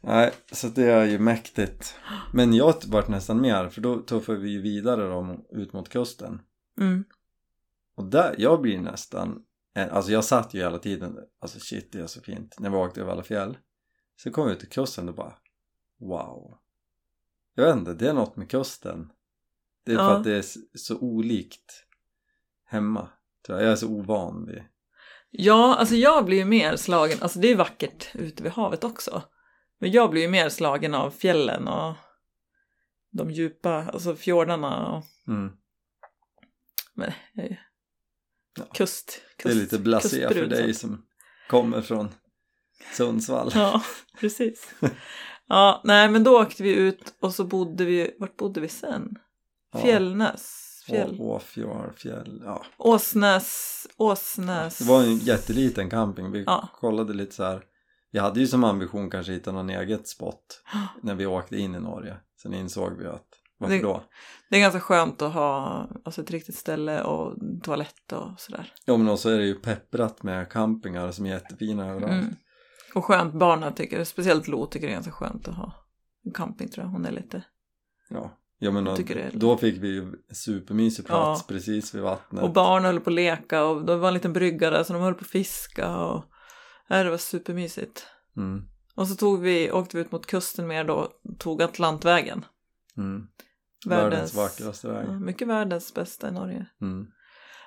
[0.00, 1.94] Nej, så det är ju mäktigt.
[2.32, 6.40] Men jag vart nästan mer för då tuffade vi ju vidare då, ut mot kusten.
[6.80, 7.04] Mm.
[7.96, 9.42] Och där, jag blir nästan,
[9.76, 12.76] eh, alltså jag satt ju hela tiden, alltså shit det är så fint när vi
[12.76, 13.58] åkte över alla fjäll.
[14.16, 15.34] Så kom vi ut till kusten och bara,
[16.00, 16.58] wow.
[17.54, 19.10] Jag vet inte, det är något med kusten.
[19.84, 20.16] Det är för Ja.
[20.16, 21.84] att det är så olikt
[22.64, 23.08] hemma.
[23.46, 23.66] Tror jag.
[23.66, 24.62] jag är så ovan vid.
[25.30, 29.22] Ja, alltså jag blir ju mer slagen, alltså det är vackert ute vid havet också.
[29.78, 31.94] Men jag blir ju mer slagen av fjällen och
[33.10, 35.52] de djupa, alltså fjordarna och Mm.
[36.94, 37.56] men, eh,
[38.74, 39.20] kust, kust.
[39.42, 41.06] Det är lite blasé för dig som
[41.50, 42.08] kommer från
[42.96, 43.50] Sundsvall.
[43.54, 43.82] Ja,
[44.20, 44.74] precis.
[45.46, 49.14] Ja, nej men då åkte vi ut och så bodde vi, vart bodde vi sen?
[49.72, 49.78] Ja.
[49.80, 51.16] Fjällnäs, fjäll.
[51.20, 52.64] Å- Åfjord, fjäll, ja.
[52.76, 54.78] Åsnäs, Åsnäs.
[54.78, 56.30] Det var en jätteliten camping.
[56.32, 56.68] Vi Ja.
[56.72, 57.64] kollade lite så här.
[58.14, 60.62] Vi hade ju som ambition kanske hitta någon eget spot
[61.02, 62.16] när vi åkte in i Norge.
[62.42, 63.26] Sen insåg vi att
[63.58, 64.02] varför Det- då?
[64.50, 68.72] Det är ganska skönt att ha alltså, ett riktigt ställe och toalett och sådär.
[68.84, 72.12] Ja men också är det ju pepprat med campingar som är jättefina överallt.
[72.22, 72.34] Mm.
[72.94, 75.72] Och skönt, barnen tycker, speciellt Lo tycker det är ganska skönt att ha
[76.24, 76.90] en camping tror jag.
[76.92, 77.42] Hon är lite,
[78.10, 78.38] Ja.
[78.58, 81.54] Ja men Jag det är- då fick vi ju supermysig plats Ja.
[81.54, 82.44] precis vid vattnet.
[82.44, 85.02] och barn höll på att leka och det var en liten brygga där så de
[85.02, 86.24] höll på att fiska och
[86.88, 88.06] det var supermysigt.
[88.36, 88.62] Mm.
[88.94, 92.44] Och så tog vi, åkte vi ut mot kusten mer då, tog Atlantvägen.
[92.96, 93.26] Mm.
[93.86, 95.06] Världens, vackraste väg.
[95.08, 96.66] Ja, mycket världens bästa i Norge.
[96.80, 97.06] Mm.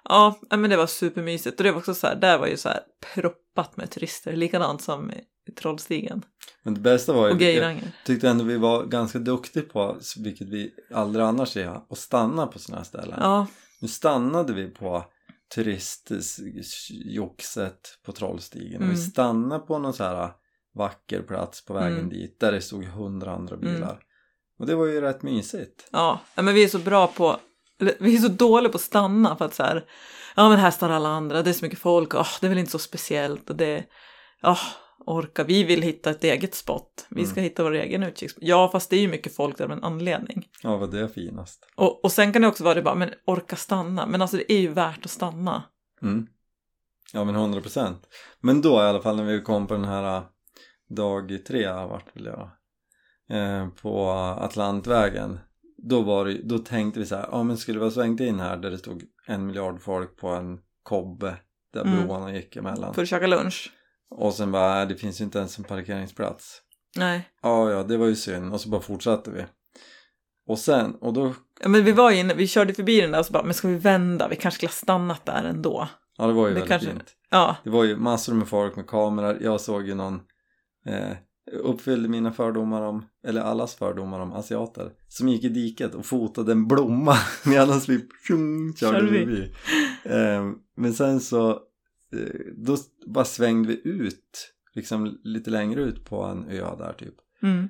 [0.03, 2.57] Ja, ja, men det var supermysigt och det var också så här, där var ju
[2.57, 2.79] så här
[3.13, 5.11] proppat med turister, likadant som
[5.47, 6.25] i Trollstigen
[6.63, 10.49] Men det bästa var ju, och jag tyckte ändå vi var ganska duktiga på, vilket
[10.49, 13.19] vi aldrig annars är, att stanna på sådana här ställen.
[13.21, 13.47] Ja,
[13.81, 15.05] Nu stannade vi på
[15.55, 18.95] turistjoxet på Trollstigen och Mm.
[18.95, 20.31] vi stannade på någon så här
[20.75, 22.09] vacker plats på vägen Mm.
[22.09, 23.91] dit där det stod hundra andra bilar.
[23.91, 23.97] Mm.
[24.59, 25.87] Och det var ju rätt mysigt.
[25.91, 27.39] ja, men vi är så bra på,
[27.99, 29.85] vi är så dåliga på att stanna för att så här,
[30.35, 32.57] ja men här står alla andra, det är så mycket folk, åh, det är väl
[32.57, 33.83] inte så speciellt och det,
[34.41, 34.57] ja,
[35.05, 37.43] orka, vi vill hitta ett eget spot, vi ska Mm.
[37.43, 38.43] hitta vår egen utkiksspot.
[38.43, 40.47] Ja, fast det är ju mycket folk där av en anledning.
[40.63, 41.67] Ja, vad det är finast.
[41.75, 44.51] Och, och sen kan det också vara det bara, men orka stanna, men alltså det
[44.53, 45.63] är ju värt att stanna.
[46.01, 46.27] Mm.
[47.13, 48.07] Ja men hundra procent.
[48.39, 50.23] Men då i alla fall när vi kom på den här äh,
[50.89, 52.49] dag tre vart väl jag
[53.39, 55.39] eh, på Atlantvägen
[55.77, 58.39] då var det, då tänkte vi så här, ja men skulle vi ha svängt in
[58.39, 61.35] här där det stod en miljard folk på en kobbe
[61.73, 62.07] där Mm.
[62.07, 63.71] broarna gick emellan För att käka lunch.
[64.09, 66.61] Och sen bara, äh, det finns ju inte ens en parkeringsplats
[66.97, 67.29] Nej.
[67.41, 69.45] ja ja det var ju synd och så bara fortsatte vi
[70.49, 73.25] och sen, och då, Ja, men vi var inne, vi körde förbi den där och
[73.25, 74.27] så bara, men ska vi vända?
[74.27, 75.87] Vi kanske skulle ha stannat där ändå.
[76.17, 78.75] ja det var ju Det väldigt kanske- fint Ja, Det var ju massor med folk
[78.75, 79.37] med kameror.
[79.41, 80.19] Jag såg ju någon
[80.85, 81.17] eh,
[81.63, 86.51] uppfyllde mina fördomar om, eller allas fördomar om asiater som gick i diket och fotade
[86.51, 87.15] en blomma
[87.45, 89.53] medan vi tjung, körde förbi.
[90.05, 90.43] Eh,
[90.77, 91.59] men sen så
[92.55, 97.69] då bara svängde vi ut liksom lite längre ut på en ö där typ mm.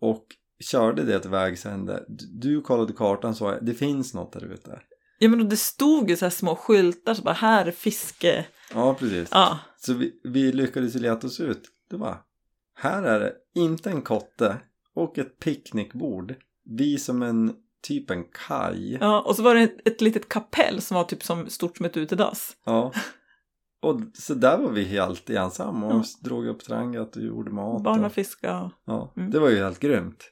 [0.00, 0.26] och
[0.60, 2.04] körde det till vägs ände.
[2.08, 4.80] Du, du kollade kartan så det finns något där ute.
[5.18, 8.46] ja men det stod ju så här små skyltar så bara, här är fiske.
[8.74, 9.28] Ja precis.
[9.32, 11.62] Ja, Så vi, vi lyckades ju leta oss ut.
[11.90, 12.18] Det var
[12.74, 14.56] här är det inte en kotte
[14.94, 16.34] och ett picknickbord.
[16.64, 18.98] Vi som en typ en kaj.
[19.00, 19.20] ja.
[19.20, 21.96] och så var det ett, ett litet kapell som var typ som stort som ett
[21.96, 22.56] utedass.
[22.64, 22.92] Ja.
[23.82, 26.04] Och så där var vi helt ensamma och Ja.
[26.28, 27.82] drog upp trangat och gjorde mat.
[27.82, 28.70] Barn och och, fiska.
[28.84, 29.30] ja, Mm.
[29.30, 30.24] Det var ju helt grymt.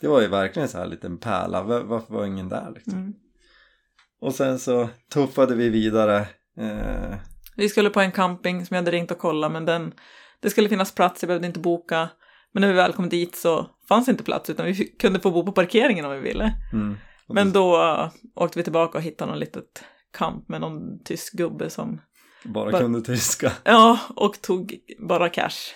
[0.00, 1.62] Det var ju verkligen så här en liten pärla.
[1.62, 2.92] Var, varför var ingen där liksom?
[2.92, 3.12] Mm.
[4.20, 6.18] Och sen så tuffade vi vidare.
[6.58, 7.14] Eh,
[7.56, 9.94] Vi skulle på en camping som jag hade ringt och kollat men den,
[10.40, 12.08] Det skulle finnas plats, jag behövde inte boka.
[12.52, 15.46] Men när vi väl kom dit så fanns inte plats utan vi kunde få bo
[15.46, 16.52] på parkeringen om vi ville.
[16.72, 16.96] Mm.
[17.28, 21.32] Och Men då uh, åkte vi tillbaka och hittade någon litet kamp med någon tysk
[21.32, 22.00] gubbe som,
[22.46, 23.52] bara, bara- kunde tyska.
[23.64, 25.74] ja, och tog bara cash.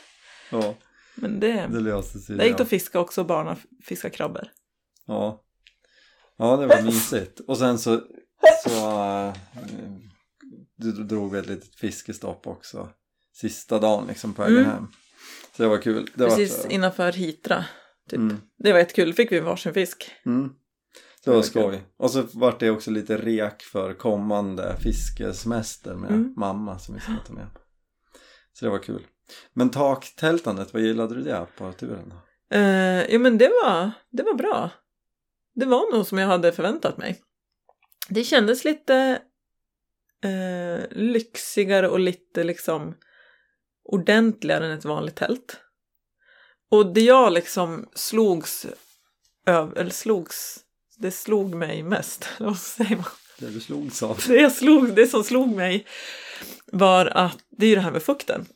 [0.50, 0.74] Ja,
[1.14, 2.36] Men det, det löste sig.
[2.36, 4.48] det gick att fiska också, barna fiska krabbor.
[5.06, 5.42] Ja.
[6.38, 7.40] ja, det var mysigt.
[7.40, 8.00] Och sen så,
[8.64, 9.34] så äh,
[10.76, 12.88] du drog vi ett litet fiskestopp också.
[13.32, 14.70] Sista dagen liksom på vägen Mm.
[14.70, 14.86] hem.
[15.56, 16.10] Så det var kul.
[16.14, 17.64] Det var Precis så- innanför Hitra.
[18.10, 18.18] Typ.
[18.18, 18.36] Mm.
[18.58, 20.10] Det var jättekul, då fick vi varsin fisk.
[20.26, 20.50] Mm.
[21.24, 21.82] Det var skoj.
[21.96, 26.34] Och så vart det också lite rek för kommande fiskesemester med Mm.
[26.36, 27.46] mamma som vi ska ta med.
[28.52, 29.06] Så det var kul.
[29.52, 32.56] Men taktältandet, vad gillade du det på turen då?
[32.56, 34.70] Uh, jo men det var, det var bra.
[35.54, 37.20] Det var nog som jag hade förväntat mig.
[38.08, 39.22] Det kändes lite
[40.24, 42.94] eh, lyxigare och lite liksom
[43.84, 45.60] ordentligare än ett vanligt tält.
[46.70, 48.66] Och det jag liksom slogs
[49.46, 50.60] över, eller slogs,
[51.00, 53.04] det slog mig mest, eller vad säger man?
[53.38, 54.20] Det du slogs av?
[54.28, 55.86] Det, jag slog, det som slog mig
[56.72, 58.46] var att det är ju det här med fukten.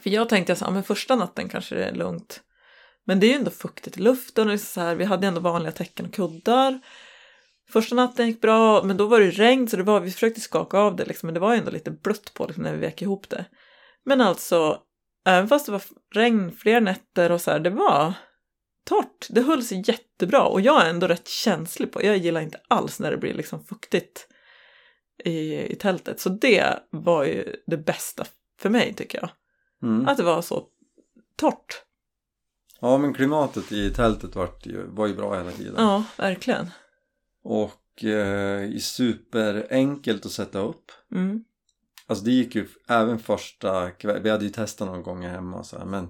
[0.00, 2.40] För jag tänkte att ja, men första natten kanske det är lugnt.
[3.06, 5.26] Men det är ju ändå fuktigt i luften och det är så här, vi hade
[5.26, 6.80] ändå vanliga täcken och kuddar.
[7.72, 10.78] Första natten gick bra, men då var det regn så det var, vi försökte skaka
[10.78, 13.28] av det liksom, men det var ändå lite blött på liksom, när vi vek ihop
[13.28, 13.44] det.
[14.04, 14.78] Men alltså,
[15.26, 15.82] även fast det var
[16.14, 18.12] regn fler nätter och så här, det var
[18.88, 19.26] torrt.
[19.30, 23.00] Det höll sig jättebra och jag är ändå rätt känslig på, jag gillar inte alls
[23.00, 24.28] när det blir liksom fuktigt
[25.24, 26.20] i, i tältet.
[26.20, 28.24] Så det var ju det bästa
[28.60, 29.30] för mig tycker jag.
[29.82, 30.08] Mm.
[30.08, 30.66] Att det var så
[31.36, 31.82] torrt.
[32.80, 35.74] Ja men klimatet i tältet vart ju, var ju bra hela tiden.
[35.76, 36.70] Ja, verkligen.
[37.44, 40.92] Och eh, superenkelt att sätta upp.
[41.14, 41.44] Mm.
[42.06, 45.66] Alltså det gick ju även första kvällen, vi hade ju testat någon gånger hemma och
[45.66, 46.06] så här, men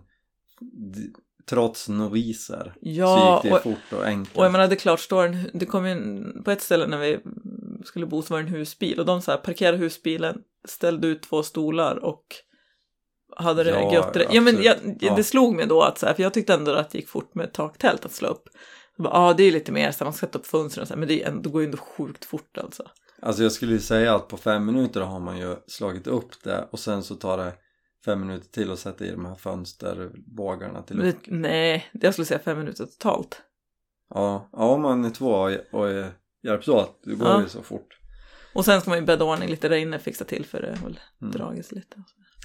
[0.94, 1.12] d-
[1.48, 4.38] trots noviser Ja, så gick det och, fort och enkelt.
[4.38, 6.87] och jag menar det är klart, står en, det kom ju en, på ett ställe
[6.87, 7.18] när vi
[7.84, 11.22] skulle bo så var det en husbil och de så här parkerade husbilen, ställde ut
[11.22, 12.24] två stolar och
[13.37, 14.16] hade det Ja, gött.
[14.30, 14.76] Ja, men jag.
[15.00, 15.14] Ja.
[15.16, 17.34] det slog mig då att så här, för jag tyckte ändå att det gick fort
[17.34, 18.48] med taktält att slå upp.
[18.96, 20.94] Ja, ah, det är lite mer så här, man ska sätta upp fönstren och så
[20.94, 22.82] här, men det, är det går ju ändå sjukt fort alltså.
[23.22, 26.68] Alltså jag skulle ju säga att på fem minuter har man ju slagit upp det
[26.70, 27.52] och sen så tar det
[28.12, 32.38] fem minuter till att sätta i de här fönsterbågarna till det, nej, jag skulle säga
[32.40, 33.42] fem minuter totalt.
[34.14, 35.31] Ja, ja om man är två
[35.73, 35.88] och,
[36.42, 37.42] hjälps åt, det går Ja.
[37.42, 37.99] ju så fort.
[38.55, 40.88] Och sen ska man ju bädda ordning lite där inne, fixa till för det har
[41.23, 41.33] Mm.
[41.33, 41.97] dragits lite.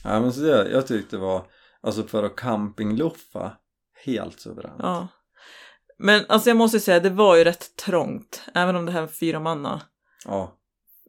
[0.03, 1.45] Ja men så det, jag tyckte det var,
[1.81, 3.57] alltså för att campingluffa,
[4.05, 4.75] helt suveränt.
[4.79, 5.07] Ja.
[5.97, 8.41] Men alltså jag måste säga, det var ju rätt trångt.
[8.53, 9.81] Även om det här var fyra manna.
[10.25, 10.57] Ja,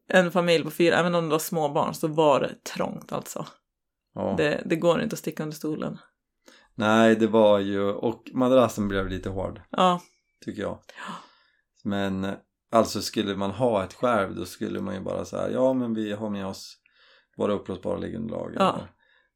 [0.09, 3.47] En familj på fyra, även om det var små barn så var det trångt alltså.
[4.15, 4.35] Ja.
[4.39, 5.99] Det, det går inte att sticka under stolen.
[6.75, 10.01] Nej, det var ju, och madrassen blev lite hård, Ja,
[10.45, 10.79] tycker jag.
[11.85, 12.27] Men
[12.73, 16.13] alltså skulle man ha ett skärv då skulle man ju bara säga ja men vi
[16.13, 16.77] har med oss
[17.37, 18.53] våra uppblåsbara liggunderlag.
[18.59, 18.79] Ja.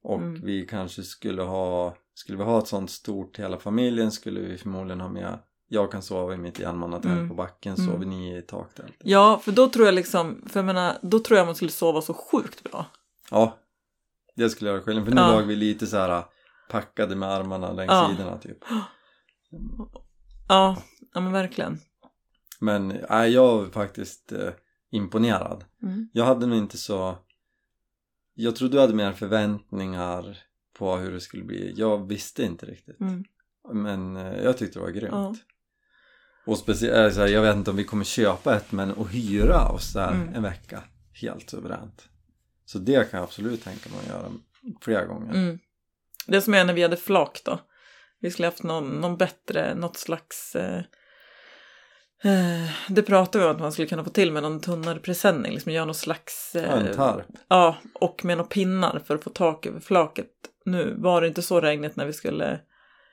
[0.02, 0.40] Och Mm.
[0.44, 4.58] vi kanske skulle ha, skulle vi ha ett sånt stort till hela familjen skulle vi
[4.58, 5.38] förmodligen ha med
[5.70, 7.28] jag kan sova i mitt enmannatält Mm.
[7.28, 7.86] på backen, Mm.
[7.86, 8.96] sover ni i taktältet?
[9.04, 12.00] ja, för då tror jag liksom, för jag menar, då tror jag man skulle sova
[12.00, 12.86] så sjukt bra.
[13.30, 13.58] Ja,
[14.38, 15.04] det skulle göra skillnad.
[15.04, 15.32] För nu Ja.
[15.38, 16.24] låg vi lite så här
[16.70, 18.10] packade med armarna längs Ja.
[18.16, 18.58] sidorna typ.
[20.48, 20.82] Ja,
[21.14, 21.78] ja men verkligen.
[22.60, 24.50] Men nej, jag var faktiskt eh,
[24.90, 25.64] imponerad.
[25.82, 26.08] Mm.
[26.12, 27.18] Jag hade nog inte så...
[28.34, 30.38] Jag tror du hade mer förväntningar
[30.78, 31.72] på hur det skulle bli.
[31.76, 33.00] Jag visste inte riktigt.
[33.00, 33.24] Mm.
[33.72, 35.12] Men eh, jag tyckte det var grymt.
[35.12, 35.34] Ja.
[36.46, 40.12] Och speciellt, jag vet inte om vi kommer köpa ett men att hyra oss där
[40.12, 40.34] Mm.
[40.34, 40.82] en vecka.
[41.12, 42.08] Helt suveränt.
[42.68, 44.32] Så det kan jag absolut tänka mig att göra
[44.80, 45.34] flera gånger.
[45.34, 45.58] Mm.
[46.26, 47.58] Det som är när vi hade flak då.
[48.20, 50.56] Vi skulle haft någon, någon bättre, något slags...
[50.56, 50.78] Eh,
[52.24, 55.52] eh, det pratade vi om att man skulle kunna få till med någon tunnare presenning.
[55.52, 56.50] Liksom göra någon slags...
[56.54, 57.26] Ja, Eh, en tarp.
[57.48, 60.30] ja, och med några pinnar för att få tak över flaket.
[60.64, 62.60] Nu var det inte så regnigt när vi skulle...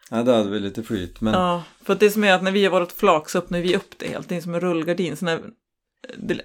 [0.10, 1.22] Ja, där hade vi lite flyt.
[1.22, 3.60] Men Ja, för att det som är att när vi har varit flak så öppnar
[3.60, 4.30] vi upp det helt.
[4.30, 5.18] Det är som en rullgardin.
[5.18, 5.42] Så när,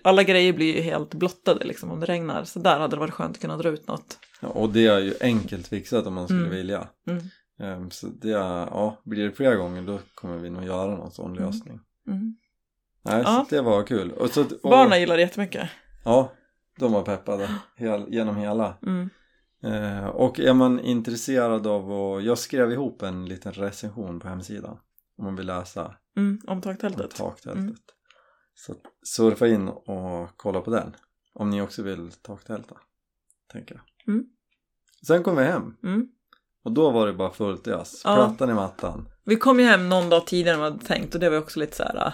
[0.05, 2.44] alla grejer blir ju helt blottade liksom om det regnar.
[2.44, 4.18] Så där hade det varit skönt att kunna dra ut något.
[4.40, 6.51] Ja, och det är ju enkelt fixat om man skulle Mm.
[6.55, 6.88] vilja.
[7.07, 7.23] Mm.
[7.61, 11.33] Ehm, så det, ja, blir det flera gånger då kommer vi nog göra någon sån
[11.37, 11.44] Mm.
[11.44, 11.81] lösning.
[12.07, 12.37] Mm.
[13.03, 13.46] Nej, Ja.
[13.49, 14.11] så det var kul.
[14.12, 15.68] Och så, och, Barnen gillar det jättemycket.
[16.05, 16.33] Ja,
[16.79, 18.77] de var peppade hel, genom hela.
[19.62, 24.79] Eh, och är man intresserad av att, jag skrev ihop en liten recension på hemsidan.
[25.18, 27.20] Om man vill läsa Mm, om om taktältet.
[28.66, 30.96] Så surfa in och kolla på den.
[31.35, 32.77] Om ni också vill taktälta.
[33.53, 34.14] Tänker jag.
[34.14, 34.27] Mm.
[35.07, 35.77] Sen kom vi hem.
[35.83, 36.09] Mm.
[36.64, 38.03] Och då var det bara fullt ös.
[38.05, 38.14] Ja.
[38.14, 39.09] Plattan i mattan.
[39.25, 41.38] Vi kom ju hem någon dag tidigare än vad vi hade tänkt och det var
[41.38, 42.07] också lite så här.
[42.07, 42.12] äh,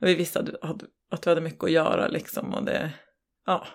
[0.00, 0.48] Vi visste att,
[1.10, 2.92] att, vi hade mycket att göra liksom och det,
[3.46, 3.66] ja.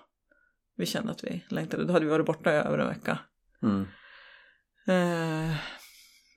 [0.75, 1.85] Vi kände att vi längtade.
[1.85, 3.19] Då hade vi varit borta i över en vecka.
[3.63, 3.87] Mm.
[4.87, 5.55] Eh,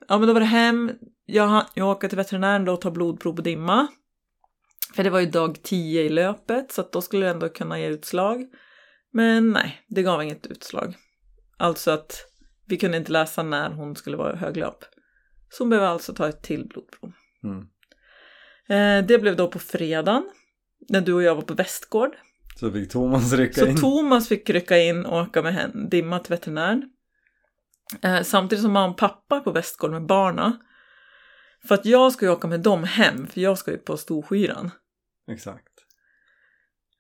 [0.09, 0.93] ja men då var det hem.
[1.27, 3.89] Jag, jag åker till veterinären då och tar blodprov på dimma.
[4.95, 7.87] För det var ju dag 10 i löpet så då skulle det ändå kunna ge
[7.87, 8.47] utslag.
[9.13, 10.95] Men nej, det gav inget utslag.
[11.57, 12.17] Alltså att
[12.67, 14.85] vi kunde inte läsa när hon skulle vara i höglöp.
[15.51, 17.13] Så hon behöver alltså ta ett till blodprov.
[17.45, 17.67] Mm.
[18.69, 20.31] Eh, det blev då på fredagen.
[20.89, 22.11] När du och jag var på Västgård.
[22.57, 23.77] Så fick Thomas rycka Så in.
[23.77, 26.91] Thomas fick rycka in och åka med hen, Dimma till veterinären.
[28.03, 30.59] Eh, samtidigt som mamma och pappa är på Västgård med barna.
[31.69, 34.71] För att jag ska ju åka med dem hem, för jag ska ju på Storskyran.
[35.31, 35.67] Exakt.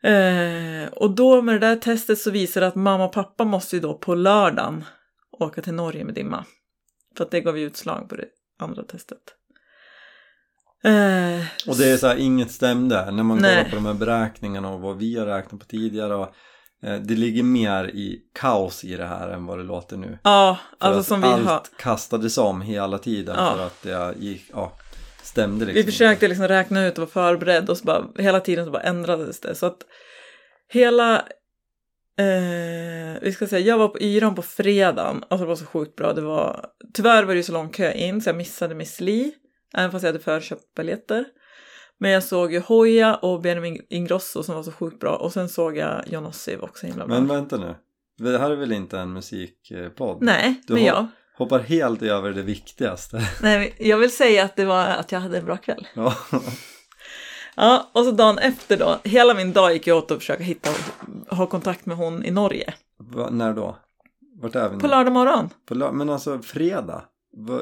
[0.02, 3.76] Eh, och då med det där testet så visar det att mamma och pappa måste
[3.76, 4.84] ju då på lördagen
[5.30, 6.44] åka till Norge med Dimma.
[7.16, 8.26] För att det gav ju utslag på det
[8.58, 9.18] andra testet.
[10.84, 13.56] Eh, Och det är så här, inget stämde när man Nej.
[13.56, 16.14] kollar på de här beräkningarna och vad vi har räknat på tidigare.
[16.14, 16.34] Och,
[16.80, 20.18] det ligger mer i kaos i det här än vad det låter nu.
[20.24, 21.60] Ja, För alltså som vi allt har.
[21.78, 23.54] kastades om hela tiden Ja.
[23.56, 24.72] för att det gick, ja,
[25.22, 28.64] stämde liksom Vi försökte liksom räkna ut och vara förberedd och så bara hela tiden
[28.64, 29.54] så bara ändrades det.
[29.54, 29.78] Så att
[30.72, 31.16] hela,
[32.18, 35.16] eh, vi ska säga, jag var på Yran på fredagen.
[35.28, 36.12] Alltså det var så sjukt bra.
[36.12, 39.32] Det var, tyvärr var det ju så lång kö in så jag missade Miss Li.
[39.76, 41.24] Även fast jag hade förköpt biljetter.
[42.02, 45.16] Men jag såg ju Hoja och Benjamin Ingrosso som var så sjukt bra.
[45.16, 47.14] Och sen såg jag John Ossiv också himla bra.
[47.18, 47.74] Men vänta nu.
[48.18, 50.18] Det här är väl inte en musikpodd?
[50.20, 51.06] Nej, Du men jag.
[51.38, 53.20] Hoppar helt över det viktigaste.
[53.42, 55.86] Nej, jag vill säga att det var att jag hade en bra kväll.
[55.94, 56.14] ja.
[57.56, 60.70] Ja, och så dagen efter då, hela min dag gick jag åt att försöka hitta,
[61.28, 62.74] ha kontakt med hon i Norge.
[62.98, 63.76] Va, när då?
[64.42, 64.80] Vart är vi nu?
[64.80, 65.48] På lördag morgon.
[65.66, 67.02] På lör- Men alltså fredag?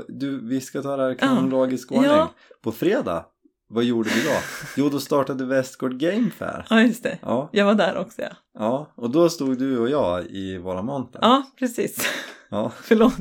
[0.08, 1.96] Du, vi ska ta det här i kronologisk Ja.
[1.96, 2.10] ordning.
[2.12, 2.30] Ja.
[2.62, 3.24] På fredag?
[3.70, 4.30] Vad gjorde vi då?
[4.76, 6.66] Jo, då startade Västgård Game Fair.
[6.70, 7.18] Ja, just det.
[7.22, 8.30] Ja, Jag var där också, ja.
[8.54, 11.18] ja, och då stod du och jag i våra monter.
[11.22, 12.08] Ja, precis.
[12.50, 13.14] Ja, Förlåt.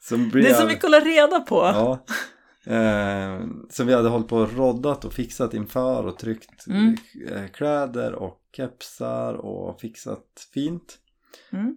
[0.00, 0.44] som blev...
[0.44, 1.56] Det är så mycket att hålla reda på.
[1.56, 2.04] Ja.
[2.74, 3.40] Eh,
[3.70, 6.96] som vi hade hållit på och roddat och fixat inför och tryckt Mm.
[7.32, 10.98] eh, kläder och kepsar och fixat fint.
[11.52, 11.76] Mm.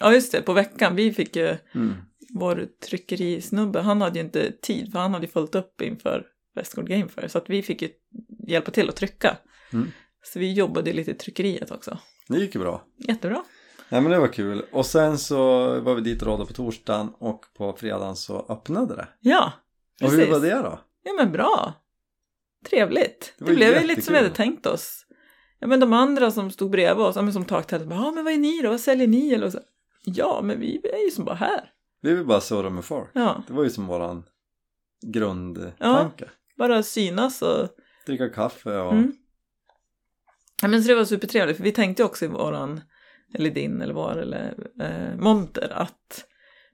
[0.00, 0.42] Ja, just det.
[0.42, 1.94] På veckan, vi fick ju Mm.
[2.34, 6.88] vår tryckerisnubbe, han hade ju inte tid för han hade ju följt upp inför Westgård
[6.88, 7.28] Game Fair.
[7.28, 7.88] Så att vi fick ju
[8.48, 9.36] hjälpa till att trycka.
[9.72, 9.90] Mm.
[10.24, 11.98] Så vi jobbade lite i tryckeriet också.
[12.28, 12.84] Det gick ju bra.
[12.96, 13.44] Jättebra.
[13.88, 14.64] Nej men det var kul.
[14.72, 15.36] Och sen så
[15.80, 19.08] var vi dit och roddade på torsdagen och på fredagen så öppnade det.
[19.20, 19.52] Ja,
[20.02, 20.18] Och precis.
[20.26, 20.80] hur var det då?
[21.02, 21.72] Ja men bra.
[22.70, 23.34] Trevligt.
[23.38, 23.88] Det Det, blev ju jättekul.
[23.88, 25.06] lite som vi hade tänkt oss.
[25.58, 28.32] Ja men de andra som stod bredvid oss, ja, men som taktältet, ja men vad
[28.32, 29.32] är ni då, vad säljer ni?
[29.34, 29.58] Eller så.
[30.04, 31.72] Ja men vi är ju som bara här.
[32.00, 33.10] Vi vill bara surra med folk.
[33.12, 34.24] Ja, Det var ju som våran
[35.06, 36.28] grundtanke.
[36.58, 37.68] Bara synas och...
[38.06, 38.92] Dricka kaffe och...
[38.92, 39.12] Mm.
[40.62, 42.80] Ja men så det var supertrevligt, för vi tänkte också i våran,
[43.34, 46.26] eller din eller vår, eller eh, monter, att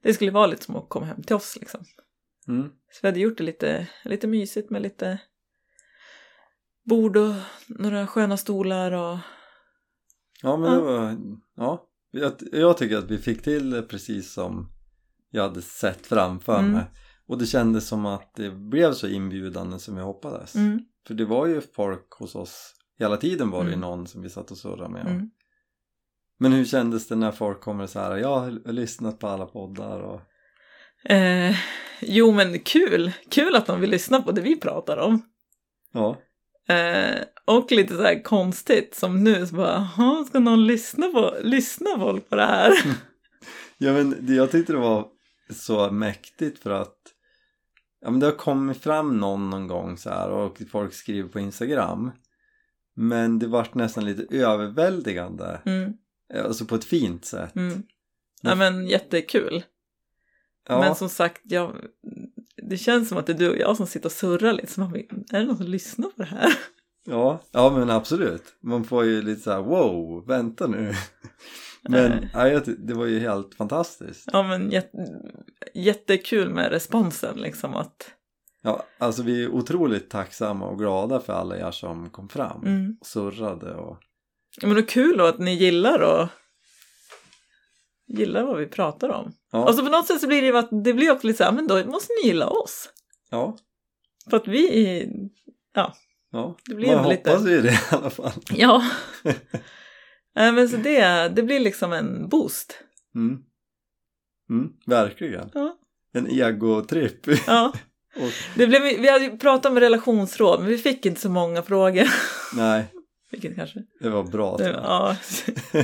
[0.03, 1.85] det skulle vara lite som att komma hem till oss liksom.
[2.49, 2.69] Mm.
[2.69, 5.19] Så vi hade gjort det lite, lite mysigt med lite
[6.85, 7.35] bord och
[7.67, 9.19] några sköna stolar och
[10.43, 10.77] Ja men Ja.
[10.77, 11.17] det var...
[11.57, 11.89] Ja.
[12.11, 14.69] Jag, jag tycker att vi fick till det precis som
[15.31, 16.73] jag hade sett framför Mm.
[16.73, 16.85] mig.
[17.27, 20.55] Och det kändes som att det blev så inbjudande som jag hoppades.
[20.55, 22.75] mm, För det var ju folk hos oss.
[22.99, 23.81] Hela tiden var det Mm.
[23.81, 25.07] någon som vi satt och surrade med.
[25.07, 25.31] mm.
[26.39, 30.01] Men hur kändes det när folk kommer så här, jag har lyssnat på alla poddar
[30.01, 30.21] och...
[31.13, 31.57] Eh,
[32.01, 35.23] jo men kul, kul att de vill lyssna på det vi pratar om.
[35.93, 36.17] Ja,
[36.69, 41.35] Eh, och lite så här konstigt som nu, så bara, "Jaha, ska någon lyssna på,
[41.43, 42.73] lyssna folk på det här?
[43.79, 45.07] ja men jag tyckte det var
[45.51, 46.97] så mäktigt för att
[48.03, 51.41] ja men det har kommit fram någon någon gång så här och folk skriver på
[51.41, 52.11] Instagram.
[52.95, 55.93] Men det vart nästan lite överväldigande, Mm,
[56.45, 57.57] alltså på ett fint sätt.
[57.57, 57.83] mm.
[58.43, 59.63] Ja men jättekul.
[60.69, 61.77] Ja, Men som sagt, jag,
[62.69, 64.73] det känns som att det är du och jag som sitter och surrar lite.
[64.73, 66.53] Så man, är det någon som lyssnar på det här?
[67.05, 68.43] ja, ja men absolut.
[68.61, 70.95] Man får ju lite så här, wow, vänta nu.
[71.89, 72.49] Men Eh.
[72.53, 74.29] ja, det var ju helt fantastiskt.
[74.33, 74.97] Ja men jätte,
[75.75, 78.11] jättekul med responsen liksom att
[78.65, 82.97] Ja, alltså vi är otroligt tacksamma och glada för alla er som kom fram mm.
[83.01, 83.99] och surrade och
[84.61, 86.29] Ja, men det är kul då att ni gillar och
[88.07, 89.33] gillar vad vi pratar om.
[89.53, 91.37] ja, Och så på något sätt så blir det ju att det blir också lite
[91.37, 92.89] så här, men då måste ni gilla oss.
[93.31, 93.57] ja,
[94.31, 95.09] För att vi är,
[95.75, 95.95] ja.
[96.69, 98.33] Det blir man ändå lite- hoppas ju det i alla fall.
[98.51, 98.83] ja.
[100.35, 102.79] Nej men så det, det blir liksom en boost.
[103.15, 103.39] Mm.
[104.51, 105.51] Mm, verkligen.
[105.55, 105.77] Ja.
[106.13, 107.27] en egotripp.
[107.47, 107.73] Ja.
[108.57, 112.07] Det blev, vi hade pratat om relationsråd, men vi fick inte så många frågor.
[112.57, 112.85] nej,
[113.31, 113.83] Vilket kanske...
[114.01, 114.57] det var bra.
[114.61, 114.83] jag.
[114.85, 115.17] Ja,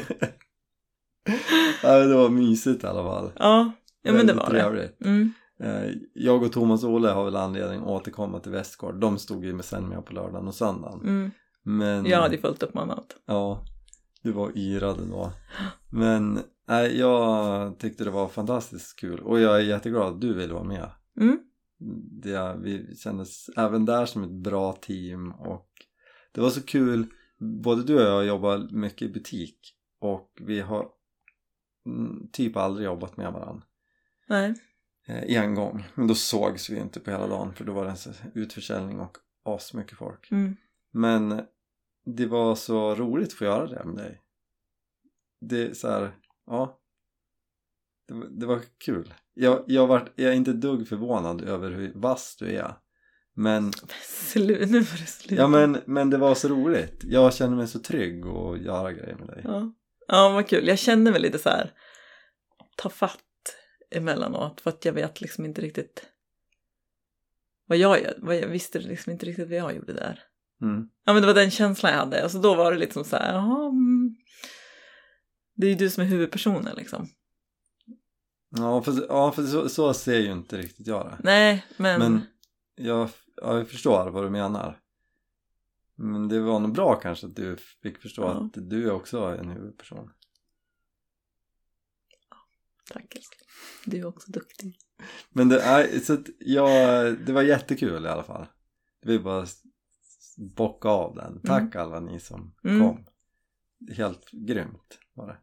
[1.82, 3.32] Ja, det var mysigt i alla fall.
[3.38, 3.72] ja.
[4.02, 4.60] ja men det var det.
[4.60, 5.00] trevligt.
[5.04, 5.32] Mm.
[5.62, 9.00] Eh, Jag och Thomas och Olle har väl anledning att återkomma till Västgård.
[9.00, 11.00] De stod ju med med på lördagen och söndagen.
[11.00, 11.30] Mm.
[11.64, 13.16] Men Jag hade ju fullt upp med annat.
[13.26, 13.64] ja,
[14.22, 15.32] du var yrad då.
[15.90, 20.54] Men nej, jag tyckte det var fantastiskt kul och jag är jätteglad att du ville
[20.54, 20.90] vara med.
[21.20, 21.38] Mm.
[22.22, 25.70] Det, vi kändes även där som ett bra team och
[26.32, 27.06] det var så kul.
[27.62, 30.88] Både du och jag jobbar mycket i butik och vi har
[31.86, 33.66] mm, typ aldrig jobbat med varandra.
[34.28, 34.54] Nej.
[35.06, 35.86] eh, en gång.
[35.94, 39.16] Men då sågs vi inte på hela dagen för då var det en utförsäljning och
[39.44, 40.30] asmycket folk.
[40.30, 40.56] Mm.
[40.90, 41.42] Men
[42.16, 44.20] det var så roligt att få göra det med dig.
[45.40, 46.14] Det är så här,
[46.46, 46.80] ja.
[48.08, 49.14] Det, var- det var kul.
[49.34, 52.74] Jag, jag, var, jag är inte dugg förvånad över hur vass du är.
[53.34, 55.38] Men, Slut, nu var det slut.
[55.38, 57.00] ja, men, men det var så roligt.
[57.04, 59.40] Jag känner mig så trygg att göra grejer med dig.
[59.44, 59.72] Ja.
[60.06, 60.68] ja, vad kul.
[60.68, 61.72] Jag känner mig lite så här
[62.76, 63.20] ta fatt
[63.90, 66.06] emellanåt för att jag vet liksom inte riktigt
[67.66, 68.14] vad jag gör.
[68.18, 70.22] Vad jag visste liksom inte riktigt vad jag gjorde där.
[70.62, 70.88] Mm.
[71.04, 72.22] Ja, men det var den känslan jag hade.
[72.22, 74.16] Alltså då var det liksom så här, jaha, mm.
[75.54, 77.08] det är ju du som är huvudpersonen liksom.
[78.50, 81.18] Ja, för, ja, för så, så ser ju inte riktigt jag det.
[81.22, 82.22] Nej, men, Men
[82.74, 84.80] jag, ja, jag förstår vad du menar.
[85.94, 88.44] Men det var nog bra kanske att du fick förstå Ja.
[88.44, 90.10] att du är också en huvudperson.
[92.92, 93.48] tack älskling.
[93.84, 94.78] Du är också duktig.
[95.30, 98.46] Men det, är, så att jag, det var jättekul i alla fall.
[99.02, 99.46] Vi vill bara
[100.38, 101.40] bocka av den.
[101.44, 102.80] Tack alla ni som Mm.
[102.82, 103.04] kom.
[103.96, 105.36] Helt grymt var det.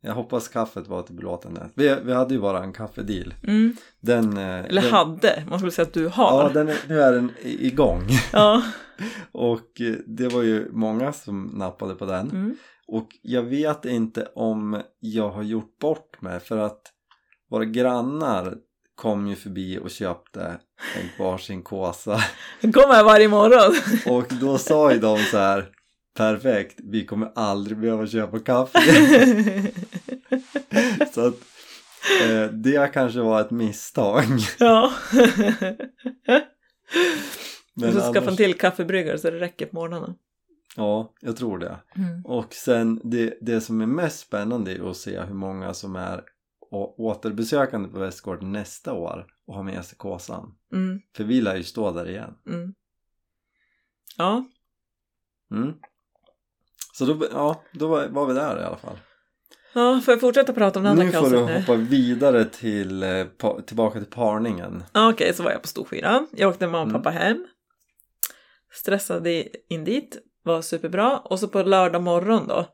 [0.00, 1.72] Jag hoppas kaffet var till belåtenhet.
[1.74, 3.34] Vi, vi hade ju bara en kaffedeal.
[3.42, 3.76] Mm.
[4.00, 6.42] Den, eh, Eller den, hade, man skulle säga att du har.
[6.42, 8.02] Ja, den är, nu är den igång.
[8.32, 8.62] Ja.
[9.32, 12.30] Och eh, det var ju många som nappade på den.
[12.30, 12.56] Mm.
[12.86, 16.82] Och jag vet inte om jag har gjort bort mig för att
[17.50, 18.56] våra grannar
[18.94, 20.40] kom ju förbi och köpte
[20.96, 22.20] en varsin kåsa
[22.60, 23.74] Den kommer varje morgon.
[24.06, 25.68] och då sa ju de så här
[26.16, 28.78] perfekt, vi kommer aldrig behöva köpa kaffe
[31.14, 31.34] så att
[32.22, 34.24] eh, det kanske var ett misstag
[34.58, 34.92] ja.
[37.74, 40.14] men och så skaffa en annars, till kaffebryggare så det räcker på morgonen.
[40.76, 42.24] ja, jag tror det Mm.
[42.24, 46.20] Och sen det, det som är mest spännande är att se hur många som är
[46.74, 50.54] å- återbesökande på Västgård nästa år och har med sig kåsan.
[50.72, 51.00] Mm.
[51.16, 52.34] För vi lär ju stå där igen.
[52.48, 52.74] Mm.
[54.16, 54.44] Ja,
[55.50, 55.72] Mm.
[56.92, 58.98] Så då, ja, då var, var vi där i alla fall.
[59.74, 61.60] ja, får jag fortsätta prata om det andra Nu får du kaoset nu?
[61.60, 64.84] hoppa vidare till, eh, pa, tillbaka till parningen.
[64.92, 66.26] Ja, Okej, så var jag på Storskyran.
[66.32, 67.02] Jag åkte med mamma och Mm.
[67.02, 67.46] pappa hem.
[68.72, 71.18] Stressade in dit, var superbra.
[71.18, 72.66] Och så på lördag morgon då,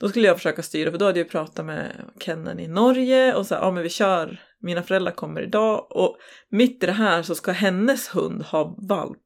[0.00, 3.46] då skulle jag försöka styra, för då hade jag pratat med Kennen i Norge och
[3.46, 6.16] så ja men vi kör, mina föräldrar kommer idag och
[6.50, 9.18] mitt i det här så ska hennes hund ha valp.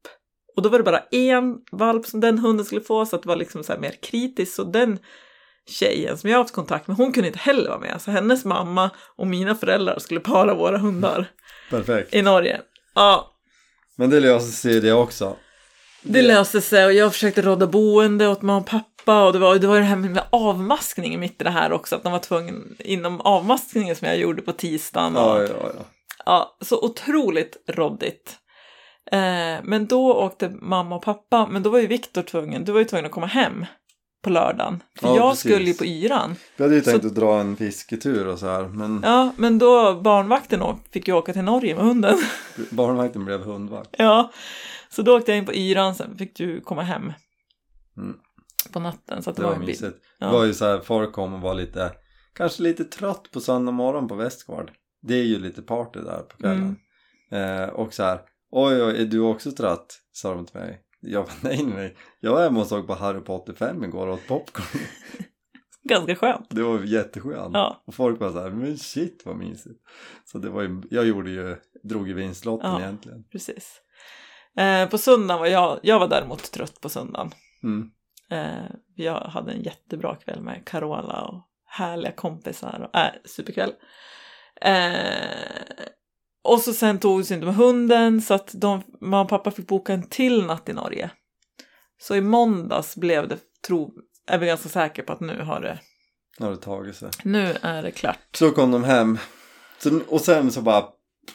[0.57, 3.29] Och då var det bara en valp som den hunden skulle få så att det
[3.29, 4.55] var liksom så mer kritiskt.
[4.55, 4.99] Så den
[5.69, 8.01] tjejen som jag haft kontakt med, hon kunde inte heller vara med.
[8.03, 11.27] Så hennes mamma och mina föräldrar skulle para våra hundar
[11.71, 12.15] Perfekt.
[12.15, 12.61] i Norge.
[12.95, 13.31] Ja,
[13.97, 15.37] Men det löser sig det också.
[16.03, 19.59] det löste sig och jag försökte råda boende åt mamma och pappa och det var,
[19.59, 22.61] det var det här med avmaskning mitt i det här också, att de var tvungna
[22.79, 25.17] inom avmaskningen som jag gjorde på tisdagen.
[25.17, 25.85] Och, Ja, ja, ja.
[26.27, 28.37] Ja, så otroligt roddigt.
[29.13, 29.19] Eh,
[29.63, 32.85] men då åkte mamma och pappa, men då var ju Viktor tvungen, du var ju
[32.85, 33.67] tvungen att komma hem
[34.23, 34.83] på lördagen.
[35.01, 35.51] För Ja, jag precis.
[35.53, 36.37] skulle ju på yran.
[36.57, 39.59] Vi hade ju Så- tänkt att dra en fisketur och så här men Ja, men
[39.59, 40.63] då barnvakten
[40.93, 42.19] fick ju åka till Norge med hunden.
[42.71, 43.91] barnvakten blev hundvakt.
[43.99, 44.33] ja,
[44.89, 47.13] så då åkte jag in på yran, sen fick du komma hem.
[47.97, 48.17] Mm.
[48.73, 49.97] På natten, så att det, Det var var mysigt.
[50.19, 50.27] Ja.
[50.27, 51.93] Det var ju så här, folk kom och var lite,
[52.35, 54.73] kanske lite trött på söndag morgon på Västgård.
[55.03, 56.77] Det är ju lite party där på kvällen.
[57.31, 57.63] Mm.
[57.63, 60.01] Eh, och så här, oj oj, är du också trött?
[60.13, 60.81] Sa de till mig.
[61.01, 61.97] Jag bara, nej, nej.
[62.21, 64.81] Jag var hemma och såg på Harry Potter 5 igår och åt popcorn.
[65.89, 66.47] Ganska skönt.
[66.51, 67.55] Det var jätteskönt.
[67.55, 67.83] Ja.
[67.87, 69.81] Och folk var så här, men shit vad mysigt.
[70.25, 72.81] Så det var ju, jag gjorde ju, drog ju vinstlotten Ja.
[72.81, 73.25] egentligen.
[73.33, 73.81] Precis.
[74.59, 77.31] Eh, på söndagen var jag, jag var däremot trött på söndagen.
[77.63, 77.91] Mm.
[78.31, 78.65] Eh,
[78.95, 82.89] jag hade en jättebra kväll med Carola och härliga kompisar.
[82.93, 83.73] Och, äh, superkväll.
[84.61, 85.87] Eh,
[86.43, 89.51] och så sen tog vi sig inte med hunden så att de, mamma och pappa
[89.51, 91.11] fick boka en till natt i Norge.
[91.99, 93.95] Så i måndags blev det, tro,
[94.27, 95.79] är vi ganska säkra på att nu har det,
[96.39, 97.11] Har det tagit sig.
[97.25, 98.19] nu är det klart.
[98.35, 99.19] Så kom de hem.
[99.79, 100.89] Så, och sen så bara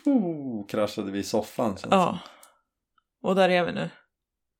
[0.06, 2.20] oh, kraschade vi i soffan Ja.
[3.22, 3.80] Och där är vi nu.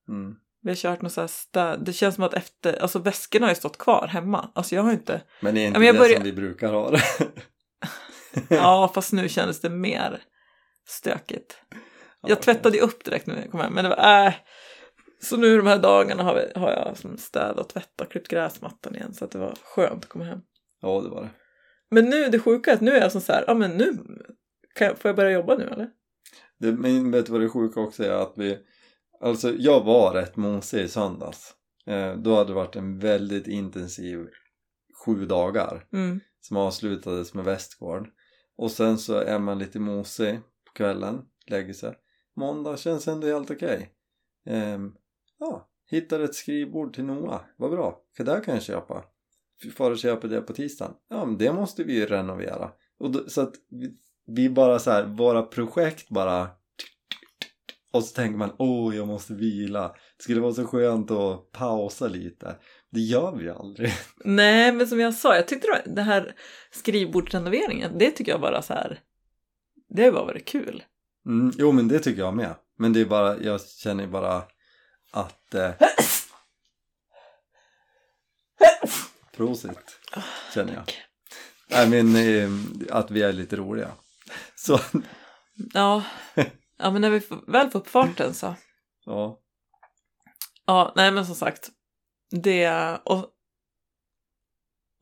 [0.06, 0.12] det.
[0.12, 0.36] Mm.
[0.62, 1.20] Vi har kört något så
[1.54, 1.76] här.
[1.76, 4.50] Det känns som att efter, alltså väskorna har ju stått kvar hemma.
[4.54, 6.72] Alltså jag har inte, Men det är inte men jag det börjar- som vi brukar
[6.72, 7.02] ha det.
[8.48, 10.22] ja fast nu kändes det mer
[10.88, 11.56] stökigt.
[12.22, 14.32] Jag Ja, tvättade ju upp direkt när jag kom hem, men det var äh.
[15.22, 18.96] Så nu de här dagarna har, vi, har jag som städat och tvättat klippt gräsmattan
[18.96, 20.40] igen så att det var skönt att komma hem.
[20.80, 21.30] Ja, det var det.
[21.90, 23.92] Men nu, det sjuka är att nu är jag som så här, ja men nu,
[24.78, 25.88] jag, får jag börja jobba nu eller?
[26.58, 26.72] det.
[26.72, 28.10] Men vet du vad det sjuka också är?
[28.10, 28.58] Att vi,
[29.20, 31.54] alltså jag var rätt mosig i söndags.
[31.86, 34.26] Eh, då hade det varit en väldigt intensiv
[35.04, 36.20] sju dagar Mm.
[36.40, 38.08] som avslutades med Västgård.
[38.56, 41.94] Och sen så är man lite mosig på kvällen, lägger sig.
[42.36, 43.90] Måndag känns ändå helt okej.
[44.46, 44.92] Ehm,
[45.38, 48.00] ja, hittar ett skrivbord till Noah, vad bra.
[48.16, 49.04] För där kan jag köpa.
[49.76, 50.94] Far och köper det på tisdagen.
[51.08, 52.70] Ja, men det måste vi ju renovera.
[52.98, 53.96] Och då, så att vi,
[54.26, 56.48] vi bara så här, våra projekt bara
[57.92, 59.88] och så tänker man, åh jag måste vila.
[60.16, 62.56] Det skulle vara så skönt att pausa lite.
[62.90, 63.92] Det gör vi aldrig.
[64.24, 66.34] Nej, men som jag sa, jag tyckte det det här
[66.70, 69.00] skrivbordsrenoveringen, det tycker jag bara så här,
[69.88, 70.82] det har bara varit kul.
[71.26, 72.54] Mm, jo men det tycker jag med.
[72.78, 74.42] Men det är bara, jag känner bara
[75.12, 75.54] att...
[75.54, 75.70] Eh,
[79.36, 80.00] prosit,
[80.54, 80.92] känner jag.
[81.70, 82.50] Nej men eh,
[82.96, 83.88] att vi är lite roliga.
[84.54, 84.80] Så,
[85.74, 86.04] Ja,
[86.82, 88.54] ja men när vi väl får upp farten så.
[89.04, 89.40] ja.
[90.66, 91.70] Ja, nej men som sagt,
[92.30, 92.70] det
[93.04, 93.26] och,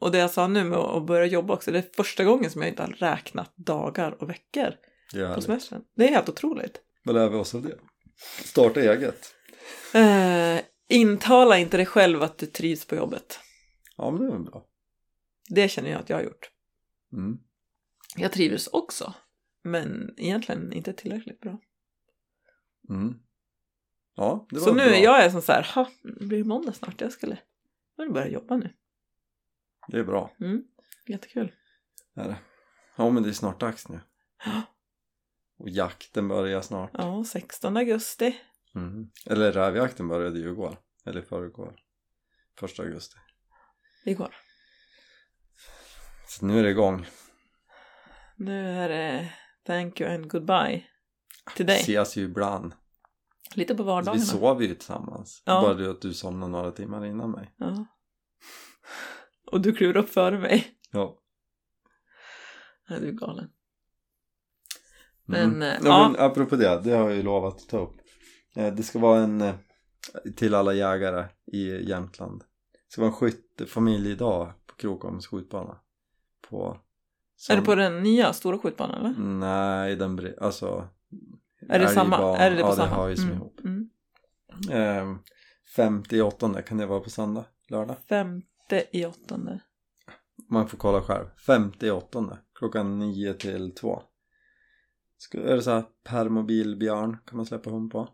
[0.01, 2.63] och det jag sa nu med att börja jobba också, det är första gången som
[2.63, 4.75] jag inte har räknat dagar och veckor
[5.35, 5.83] på semestern.
[5.97, 6.81] Det är helt otroligt.
[7.05, 7.79] Vad lär vi oss av det?
[8.45, 9.35] Starta eget.
[9.95, 13.41] Eh, intala inte dig själv att du trivs på jobbet.
[13.97, 14.67] Ja men det är väl bra.
[15.49, 16.51] Det känner jag att jag har gjort.
[17.13, 17.39] Mm.
[18.17, 19.15] Jag trivs också,
[19.65, 21.59] men egentligen inte tillräckligt bra.
[22.89, 23.15] Mm.
[24.15, 24.95] Ja, det var Så nu bra.
[24.95, 27.39] är jag är som så här, ha, det blir måndag snart, jag skulle
[27.97, 28.75] jag börja jobba nu.
[29.89, 30.31] Det är bra.
[30.41, 30.65] Mm,
[31.07, 31.53] jättekul.
[32.15, 32.37] Är det.
[32.97, 34.01] Ja men det är snart dags nu.
[34.45, 34.63] Ja.
[35.59, 36.91] Och jakten börjar snart.
[36.93, 38.41] Ja, 16 augusti.
[38.75, 39.11] Mm.
[39.27, 40.77] Eller rävjakten började ju igår.
[41.05, 41.81] Eller förrgår.
[42.59, 43.17] Första augusti.
[44.05, 44.35] Igår.
[46.29, 47.07] Så nu är det igång.
[48.37, 49.33] Nu är det
[49.67, 50.85] thank you and goodbye
[51.57, 51.81] till Vi dig.
[51.81, 52.73] ses ju ibland.
[53.55, 54.25] Lite på Vi vardagarna.
[54.25, 55.43] sover ju tillsammans.
[55.47, 55.61] Ja.
[55.63, 57.55] Bara det att du somnar några timmar innan mig.
[57.57, 57.87] Ja.
[59.53, 60.67] Och du klurar upp före mig.
[60.93, 61.19] Ja.
[62.89, 63.49] Nej, du är galen.
[65.29, 65.51] Mm.
[65.51, 66.09] Men, eh, ja, ja.
[66.09, 67.97] men apropå det, det har jag ju lovat att ta upp.
[68.57, 69.55] Eh, Det ska vara en, eh,
[70.37, 72.41] till alla jägare i Jämtland.
[72.73, 75.79] Det ska vara en skyttefamilj idag på Krokoms skjutbana.
[76.49, 76.79] På...
[77.51, 79.15] Är det på den nya stora skjutbanan eller?
[79.19, 80.89] Nej, den alltså...
[81.69, 82.39] Är det samma?
[82.39, 82.89] Är det det på ja, samma?
[82.89, 83.37] det har ju som mm.
[83.37, 83.61] ihop.
[83.65, 83.89] Mm.
[84.71, 85.19] Eh,
[85.77, 87.97] 58 kan det vara på söndag, lördag.
[88.09, 89.61] Femte i åttonde.
[90.51, 91.27] Man får kolla själv.
[91.47, 94.03] 58 klockan 9 till 2.
[95.19, 98.09] Ska, är det så här permobilbjörn kan man släppa hund på.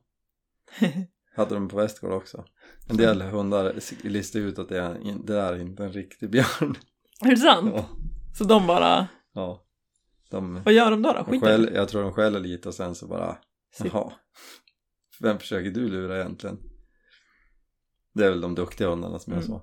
[1.37, 2.45] Hade de på Västgård också.
[2.89, 3.75] En del hundar
[4.09, 4.95] listar ut att det, är,
[5.25, 6.77] det där är inte en riktig björn.
[7.25, 7.71] är det sant?
[7.75, 7.89] Ja.
[8.35, 9.64] Så de bara, ja.
[10.31, 11.13] De, vad gör de då?
[11.13, 11.31] då?
[11.31, 13.39] de skäll, jag tror de skäller lite och sen så bara
[13.75, 13.93] Sitt.
[13.93, 14.13] Jaha.
[15.21, 16.59] Vem försöker du lura egentligen?
[18.15, 19.47] Det är väl de duktiga hundarna som är Mm.
[19.49, 19.63] så.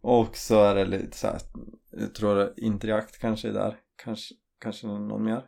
[0.00, 1.38] Och så är det lite så här,
[1.90, 3.76] jag tror Interjakt kanske är där.
[4.04, 5.44] Kanske, kanske någon mer.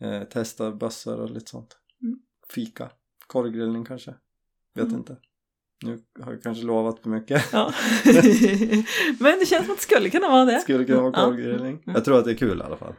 [0.00, 1.76] Eh, testa bössor och lite sånt.
[2.02, 2.18] Mm.
[2.54, 2.90] Fika.
[3.26, 4.14] Korvgrillning kanske.
[4.74, 4.96] Vet Mm.
[4.98, 5.16] inte.
[5.84, 7.44] Nu har jag kanske lovat för mycket.
[7.52, 7.72] Ja.
[9.20, 10.60] Men det känns som att det skulle kunna vara det.
[10.60, 11.72] Skulle kunna vara korvgrillning.
[11.74, 11.94] Mm.
[11.94, 12.94] Jag tror att det är kul i alla fall.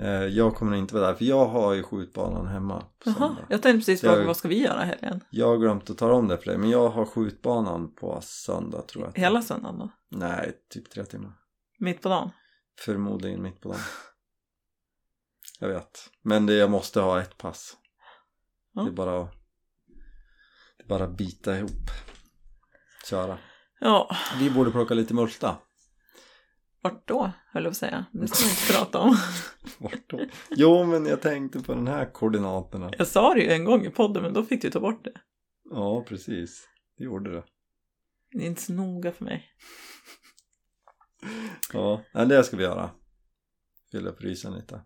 [0.00, 2.84] Eh, jag kommer inte vara där för jag har ju skjutbanan hemma.
[3.04, 5.20] Jaha, jag tänkte precis, Jag- vad, ska vi göra helgen?
[5.30, 8.82] Jag har glömt att ta om det för dig men jag har skjutbanan på söndag
[8.82, 9.20] tror jag.
[9.22, 9.90] Hela söndagen då?
[10.08, 11.32] Nej, typ tre timmar.
[11.78, 12.30] Mitt på dagen?
[12.80, 13.80] Förmodligen mitt på dagen.
[15.60, 16.10] Jag vet.
[16.22, 17.76] Men det, jag måste ha ett pass.
[18.74, 18.82] Ja.
[18.82, 19.30] Det är bara att
[20.78, 21.70] det är bara att bita ihop.
[23.10, 23.38] Köra.
[23.80, 25.56] Ja, Vi borde plocka lite multa.
[26.82, 27.32] vart då?
[27.52, 28.04] Höll jag på att säga.
[28.12, 29.16] Det ska vi inte prata om.
[30.56, 32.90] Jo, men jag tänkte på den här koordinaterna.
[32.98, 35.20] Jag sa det ju en gång i podden, men då fick du ta bort det.
[35.70, 36.68] Ja, precis.
[36.98, 37.44] Det gjorde det.
[38.32, 39.48] Det är inte så noga för mig.
[41.72, 42.90] Ja, det ska vi göra.
[43.90, 44.80] Fylla upp frysen lite.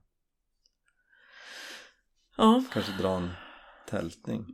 [2.37, 3.31] Ja, Kanske dra en
[3.89, 4.47] tältning.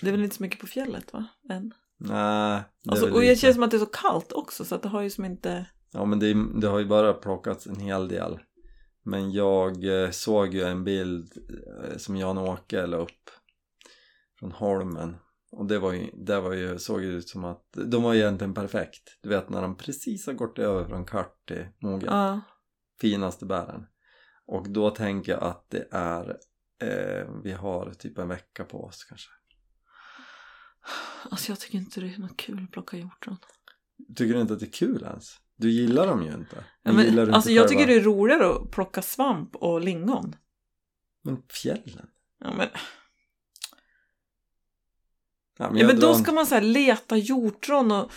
[0.00, 1.26] Det är väl inte så mycket på fjället va?
[1.50, 1.74] Än.
[1.98, 4.82] Nej, det Alltså, och det känns som att det är så kallt också, så att
[4.82, 5.66] det har ju som inte...
[5.92, 8.38] Ja men det, det har ju bara plockats en hel del
[9.06, 11.32] Men jag eh, såg ju en bild
[11.84, 13.30] eh, som Jan-Åke la upp
[14.38, 15.16] från Holmen
[15.50, 18.54] och det var ju, det var ju, såg ju ut som att de var egentligen
[18.54, 22.40] perfekt du vet när de precis har gått över från kart till mogen Ja.
[23.00, 23.86] finaste bären
[24.46, 26.28] och då tänker jag att det är
[26.82, 29.30] eh, vi har typ en vecka på oss kanske
[31.30, 33.36] Alltså jag tycker inte det är något kul att plocka hjortron.
[34.16, 35.36] tycker du inte att det är kul ens?
[35.56, 38.00] Du gillar dem ju inte Ja, Men gillar du alltså inte jag själva- tycker det
[38.00, 40.36] är roligare att plocka svamp och lingon.
[41.24, 42.06] men fjällen?
[42.44, 42.68] Ja men,
[45.58, 48.12] Ja, men ja, men då ska man så här leta hjortron och,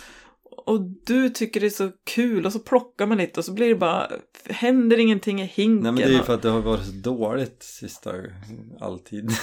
[0.56, 3.68] och du tycker det är så kul och så plockar man lite och så blir
[3.68, 4.10] det bara,
[4.44, 5.82] händer ingenting i hinken.
[5.82, 8.12] Nej men det är ju för att det har varit så dåligt sista
[8.80, 9.30] alltid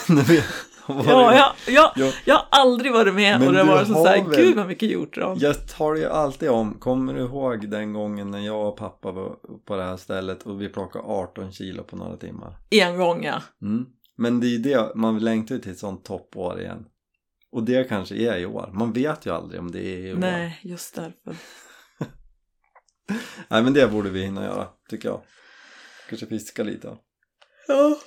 [0.87, 1.03] Ja,
[1.35, 2.11] ja, ja, Ja.
[2.25, 4.35] jag har aldrig varit med Men och det har varit så, har så här, väl-
[4.35, 5.37] gud vad mycket hjortron.
[5.39, 9.35] Jag tar ju alltid om, kommer du ihåg den gången när jag och pappa var
[9.65, 12.57] på det här stället och vi plockade 18 kilo på några timmar?
[12.69, 13.41] En gång ja.
[13.61, 13.85] Mm.
[14.17, 16.85] Men det är ju det, man längtar ju till ett sånt toppår igen.
[17.57, 20.17] Och det kanske är i år, man vet ju aldrig om det är i år.
[20.17, 21.35] Nej, just därför.
[23.47, 25.21] Nej men det borde vi hinna göra, tycker jag.
[26.09, 26.97] Kanske fiska lite.
[27.67, 27.99] Ja.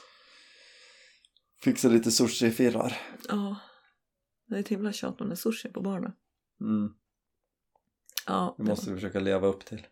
[1.62, 2.96] Fixa lite sushi-firrar.
[3.28, 3.56] Ja.
[4.46, 6.12] Det är ett himla tjat om det sushi på barnen.
[6.60, 6.94] Mm.
[8.26, 8.54] Ja.
[8.58, 9.86] Det måste vi försöka leva upp till.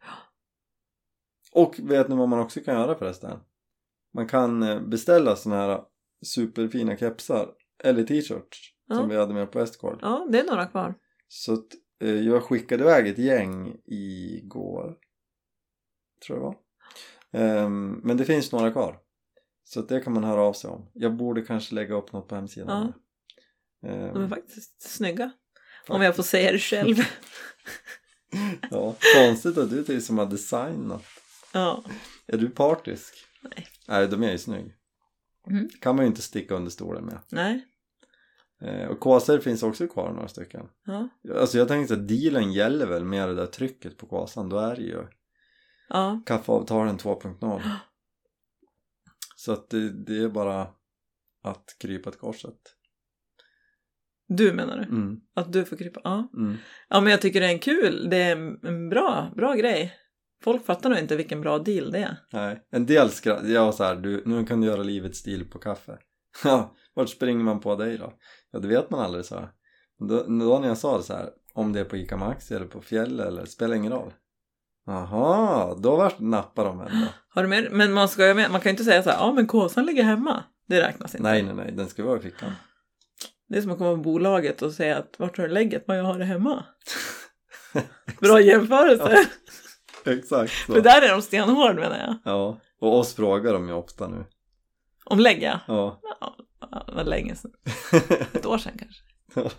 [1.53, 3.41] Och vet ni vad man också kan göra förresten?
[4.15, 5.83] Man kan eh, beställa såna här
[6.23, 7.51] superfina kepsar
[7.85, 8.95] eller t-shirts Ja.
[8.97, 9.99] som vi hade med på Estgård.
[10.03, 10.95] Ja, det är några kvar.
[11.29, 11.67] Så att,
[12.01, 14.97] eh, jag skickade iväg ett gäng igår.
[16.27, 16.57] Tror jag det var.
[17.45, 18.99] Ehm, men det finns några kvar.
[19.65, 20.91] Så det kan man höra av sig om.
[20.95, 22.93] Jag borde kanske lägga upp något på hemsidan.
[23.87, 25.31] Ehm, De är faktiskt snygga.
[25.89, 26.97] Om jag får säga det själv.
[28.71, 31.05] ja, konstigt att du är det som har designat.
[31.53, 31.85] ja.
[32.27, 33.15] Är du partisk?
[33.43, 33.67] Nej.
[33.89, 34.75] Nej, de är ju snygg.
[35.51, 35.69] Mm.
[35.81, 37.19] kan man ju inte sticka under stolen med.
[37.29, 37.67] Nej.
[38.61, 40.69] Eh, och kåsor finns också kvar några stycken.
[40.85, 41.09] Ja.
[41.37, 44.49] Alltså jag tänkte att dealen gäller väl med det där trycket på kåsan.
[44.49, 45.07] Då är det ju
[45.89, 46.23] Ja.
[46.27, 47.63] kaffeavtalen 2.0.
[49.37, 50.67] Så att det, det är bara
[51.43, 52.59] att krypa till korset.
[54.29, 54.83] Du menar du?
[54.83, 56.01] Mm, Att du får krypa?
[56.05, 56.29] Ja.
[56.37, 56.57] mm.
[56.89, 58.37] Ja, men jag tycker det är en kul, det är
[58.67, 59.95] en bra, bra grej.
[60.45, 62.17] Folk fattar nog inte vilken bra deal det är.
[62.33, 63.49] Nej, en del skratt.
[63.49, 65.99] Jag så här, du, nu kan du göra livet stil på kaffe.
[66.45, 68.13] Ja, vart springer man på dig då?
[68.51, 69.35] Ja, det vet man aldrig så.
[69.35, 69.49] här.
[69.99, 72.67] Då, då när jag sa det så här, om det är på Ica Maxi eller
[72.67, 74.13] på Fjäll eller spelar ingen roll.
[74.89, 77.07] Aha, då vart nappar de ändå.
[77.29, 77.69] Har du med?
[77.73, 80.45] Men man, ska, man kan ju inte säga så här, ja men kåsan ligger hemma.
[80.69, 81.23] Det räknas inte.
[81.23, 82.53] Nej, nej, nej, den ska vara i fickan.
[83.49, 85.85] Det är som att komma på bolaget och säga att vart har du lägget?
[85.87, 86.65] Vad jag har det hemma.
[88.21, 89.29] Bra jämförelse.
[90.05, 90.73] Exakt så.
[90.73, 92.17] För där är de stenhård menar jag.
[92.25, 94.25] Ja, och oss frågar de ju ofta nu.
[95.11, 95.61] Om lägg ja.
[95.67, 96.01] Ja.
[96.71, 97.53] Ja, det var länge sedan.
[98.33, 99.03] Ett år sedan kanske.
[99.35, 99.51] ja.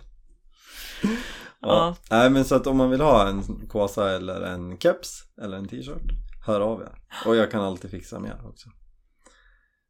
[1.60, 1.96] Ja.
[2.10, 5.68] Nej men så att om man vill ha en kåsa eller en keps eller en
[5.68, 6.12] t-shirt
[6.46, 6.92] Hör av er
[7.26, 8.68] Och jag kan alltid fixa mer också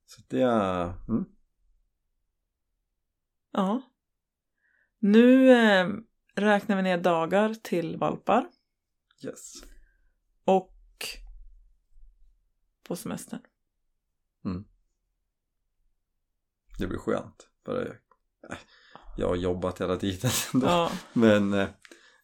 [0.07, 1.25] Så det är mm.
[3.53, 3.83] Ja.
[4.99, 5.89] Nu eh,
[6.35, 8.47] räknar vi ner dagar till valpar
[9.25, 9.53] Yes
[10.45, 10.77] och
[12.85, 13.41] på semestern.
[16.81, 18.01] Det blir skönt För
[18.51, 18.57] äh,
[19.17, 20.31] jag har jobbat hela tiden.
[20.63, 20.91] Ja.
[21.13, 21.69] Men äh,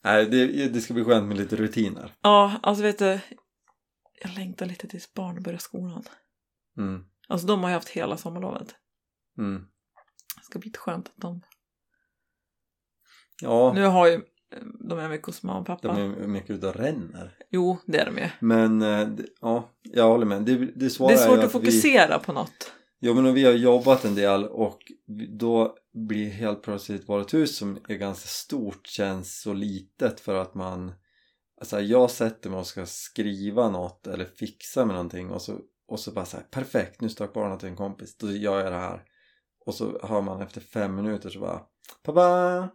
[0.05, 3.21] nej, det, det ska bli skönt med lite rutiner ja, alltså vet du.
[4.23, 6.05] Jag längtar lite tills barnen börjar skolan.
[6.79, 7.05] mm.
[7.29, 8.75] Alltså de har ju haft hela sommarlovet.
[9.39, 9.67] Mm.
[10.37, 11.43] Det ska bli lite skönt att de...
[13.43, 14.23] Ja, Nu har ju
[14.89, 15.89] de är mycket hos mamma och pappa.
[15.89, 18.29] de är mycket ute och ränner Jo, det är de ju.
[18.41, 19.09] Men äh,
[19.41, 22.73] ja, jag håller med Det, det, Det är svårt att vi- fokusera på något.
[23.01, 24.79] Jo men vi har jobbat en del och
[25.39, 30.55] då blir helt plötsligt vårt hus som är ganska stort känns så litet för att
[30.55, 30.93] man
[31.61, 36.01] Alltså jag sätter mig och ska skriva något eller fixa med någonting och så, och
[36.01, 38.79] så bara så här, perfekt nu stack barnen till en kompis, då gör jag det
[38.79, 39.03] här
[39.67, 41.63] och så hör man efter fem minuter så bara
[42.03, 42.69] Pappa!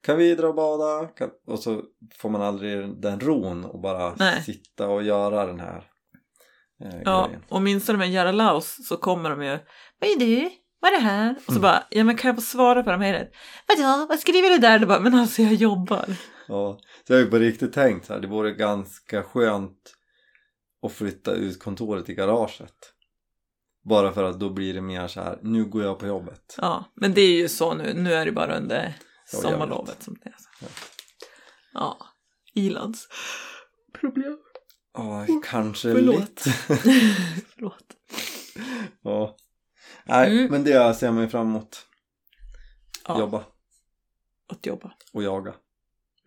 [0.00, 1.06] Kan vi dra och bada?
[1.06, 1.30] Kan...
[1.46, 1.82] Och så
[2.14, 4.42] får man aldrig den ron och bara Nej.
[4.42, 5.91] sitta och göra den här
[6.84, 7.42] eh, Ja, grejen.
[7.48, 9.58] och minns du med Gerda Laus så kommer de ju
[10.00, 10.50] Vad är du?
[10.80, 11.34] Vad är det här?
[11.36, 11.62] Och så Mm.
[11.62, 13.32] bara, ja men kan jag få svara på det här mejlet?
[13.68, 14.06] Vadå?
[14.08, 14.78] Vad skriver du där?
[14.78, 16.04] Du bara, men alltså jag jobbar.
[16.48, 19.78] Ja, så jag har ju på riktigt tänkt så här, det vore ganska skönt
[20.86, 22.74] att flytta ut kontoret i garaget.
[23.88, 26.54] Bara för att då blir det mer så här, nu går jag på jobbet.
[26.58, 27.92] Ja, men det är ju så nu.
[27.94, 28.94] Nu är det bara under
[29.32, 30.34] Ja, sommarlovet som det är.
[30.60, 30.66] Ja.
[31.74, 31.98] Ja,
[32.54, 33.08] Ilands
[34.00, 34.38] problem.
[34.94, 36.20] Ja, kanske Förlåt.
[36.20, 36.50] lite.
[37.54, 37.96] Förlåt.
[39.02, 39.36] Ja.
[40.04, 40.50] Nej, Mm.
[40.50, 41.86] men det ser man ju fram emot.
[43.08, 43.44] Ja, Jobba
[44.48, 44.92] att jobba.
[45.12, 45.54] och jaga.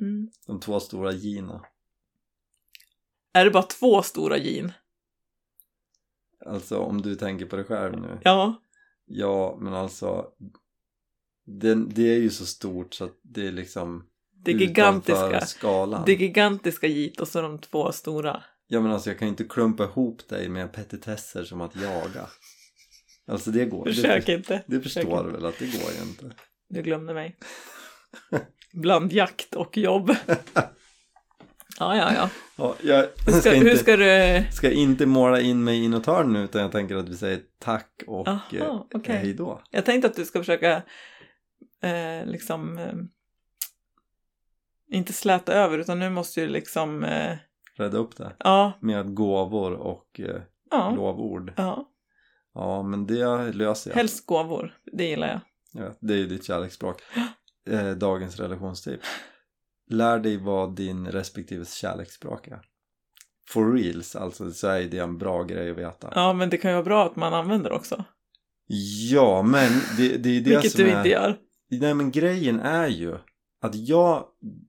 [0.01, 0.29] Mm.
[0.47, 1.65] De två stora Gina.
[3.33, 4.71] Är det bara två stora gin?
[6.45, 8.19] Alltså om du tänker på dig själv nu.
[8.23, 8.61] Ja.
[9.05, 10.25] Ja, men alltså.
[11.45, 15.41] Det, det är ju så stort så att det är liksom Det gigantiska.
[15.41, 16.03] skalan.
[16.05, 18.43] Det gigantiska git och så de två stora.
[18.67, 22.27] Ja men alltså jag kan ju inte klumpa ihop dig med petitesser som att jaga.
[23.27, 23.85] Alltså det går.
[23.85, 24.63] Försök det, inte.
[24.67, 26.35] det förstår du väl att det går ju inte.
[26.69, 27.37] Du glömde mig.
[28.73, 30.15] Bland jakt och jobb.
[31.79, 32.29] Ja, ja, ja.
[32.57, 34.43] Ja, jag ska, ska, inte, hur ska du...
[34.51, 37.39] ska inte måla in mig i något hörn nu utan jag tänker att vi säger
[37.59, 39.15] tack och Aha, eh, okej.
[39.15, 39.61] hej då.
[39.69, 40.83] Jag tänkte att du ska försöka
[41.81, 42.93] eh, liksom eh,
[44.91, 47.37] inte släta över utan nu måste du liksom eh,
[47.77, 48.35] Rädda upp det.
[48.39, 51.53] ja, Med gåvor och eh, ja, lovord.
[51.57, 51.91] ja.
[52.53, 53.95] Ja men det löser jag.
[53.95, 55.39] Helst gåvor, det gillar jag.
[55.83, 57.01] Ja, det är ju ditt kärleksspråk.
[57.69, 59.07] Eh, dagens relationstips.
[59.89, 62.61] Lär dig vad din respektive kärleksspråk är.
[63.49, 66.11] For reals, alltså så är det en bra grej att veta.
[66.15, 68.03] Ja, men det kan ju vara bra att man använder också.
[69.11, 70.97] Ja, men det, det är det Vilket som du är...
[70.97, 71.37] inte gör.
[71.69, 73.17] Nej, men grejen är ju
[73.61, 74.25] att jag...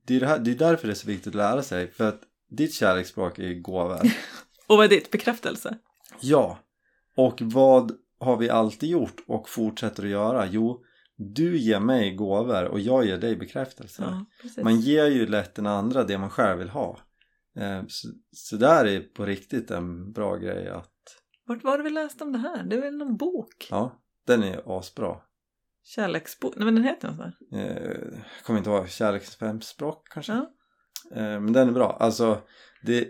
[0.07, 1.91] Det är, det, här, det är därför det är så viktigt att lära sig.
[1.91, 4.01] För att ditt kärleksspråk är gåvor.
[4.66, 5.11] Och vad är ditt?
[5.11, 5.78] Bekräftelse?
[6.20, 6.59] ja.
[7.16, 10.47] Och vad har vi alltid gjort och fortsätter att göra?
[10.47, 10.82] Jo,
[11.16, 14.03] du ger mig gåvor och jag ger dig bekräftelse.
[14.57, 14.62] Ja.
[14.62, 16.99] Man ger ju lätt den andra det man själv vill ha.
[17.59, 20.92] Eh, Så, så där är på riktigt en bra grej att...
[21.47, 22.62] Vart var det vi läste om det här?
[22.64, 23.66] Det är väl någon bok?
[23.70, 25.20] Ja, den är asbra.
[25.84, 26.53] Kärleksbok?
[26.57, 27.59] Nej, men den heter något sånt där.
[27.59, 30.32] Eh, kommer inte ihåg, kärleksspråk kanske?
[30.32, 30.51] Ja.
[31.15, 31.97] Eh, men den är bra.
[32.01, 32.41] Alltså,
[32.83, 33.09] det,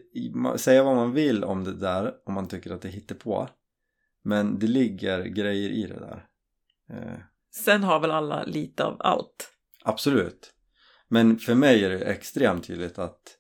[0.57, 3.49] säga vad man vill om det där om man tycker att det hittar på.
[4.25, 6.27] Men det ligger grejer i det där.
[6.91, 7.19] Eh,
[7.65, 9.53] Sen har väl alla lite av allt.
[9.85, 10.53] absolut.
[11.09, 13.39] Men för mig är det extremt tydligt att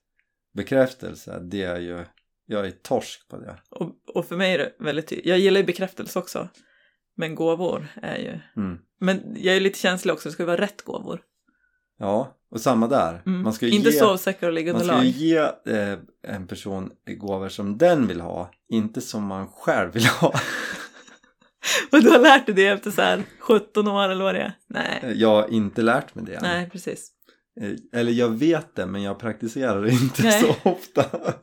[0.54, 2.04] bekräftelse, det är ju,
[2.46, 3.56] jag är torsk på det.
[3.70, 5.26] Och, och för mig är det väldigt tydligt.
[5.26, 6.48] Jag gillar ju bekräftelse också.
[7.16, 8.62] Men gåvor är ju...
[8.62, 8.78] Mm.
[8.98, 11.22] Men jag är lite känslig också, det ska ju vara rätt gåvor.
[11.98, 13.22] Ja, och samma där.
[13.26, 13.42] Mm.
[13.42, 17.78] Man ska Inte ge, sovsäckar och man liggande ska ge eh, en person gåvor som
[17.78, 20.34] den vill ha, inte som man själv vill ha.
[21.92, 24.52] Och du har lärt dig det efter så här 17 år eller vad det är?
[24.66, 25.12] Nej.
[25.14, 26.42] Jag har inte lärt mig det än.
[26.42, 27.10] Nej, precis.
[27.60, 30.40] Eh, Eller jag vet det men jag praktiserar det inte Nej.
[30.42, 31.04] så ofta.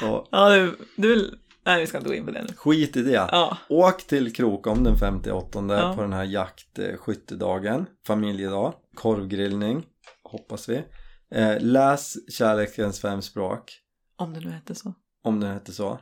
[0.00, 1.38] ja, Ja, du, du vill...
[1.68, 2.54] Nej, vi ska inte gå in på det nu.
[2.56, 3.10] skit i det.
[3.12, 5.92] Ja, Åk till Krokom den 58 Ja.
[5.96, 9.86] på den här jaktskyttedagen, familjedag, korvgrillning,
[10.22, 10.84] hoppas vi.
[11.30, 13.72] Eh, läs Kärlekens fem språk,
[14.16, 14.94] om det nu hette så.
[15.22, 15.98] om det heter så.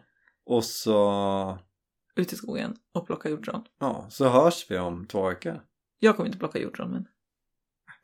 [0.47, 1.59] Och så,
[2.17, 3.65] Ut i skogen och plocka hjortron.
[3.81, 5.61] ja, så hörs vi om två veckor.
[5.99, 7.07] Jag kommer inte plocka hjortron, men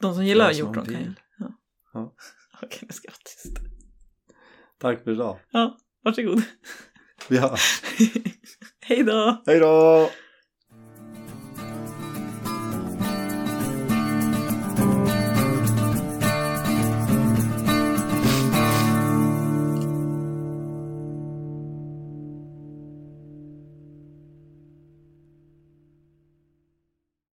[0.00, 1.12] de som gillar hjortron kan ju.
[1.38, 1.52] Ja.
[1.94, 2.12] Ja.
[2.62, 3.58] Okej, nu ska jag vara tyst.
[4.78, 5.38] Tack för idag.
[5.50, 6.42] Ja, varsågod.
[7.28, 7.82] Vi hörs.
[8.84, 9.42] Hej då!
[9.46, 10.10] Hej då!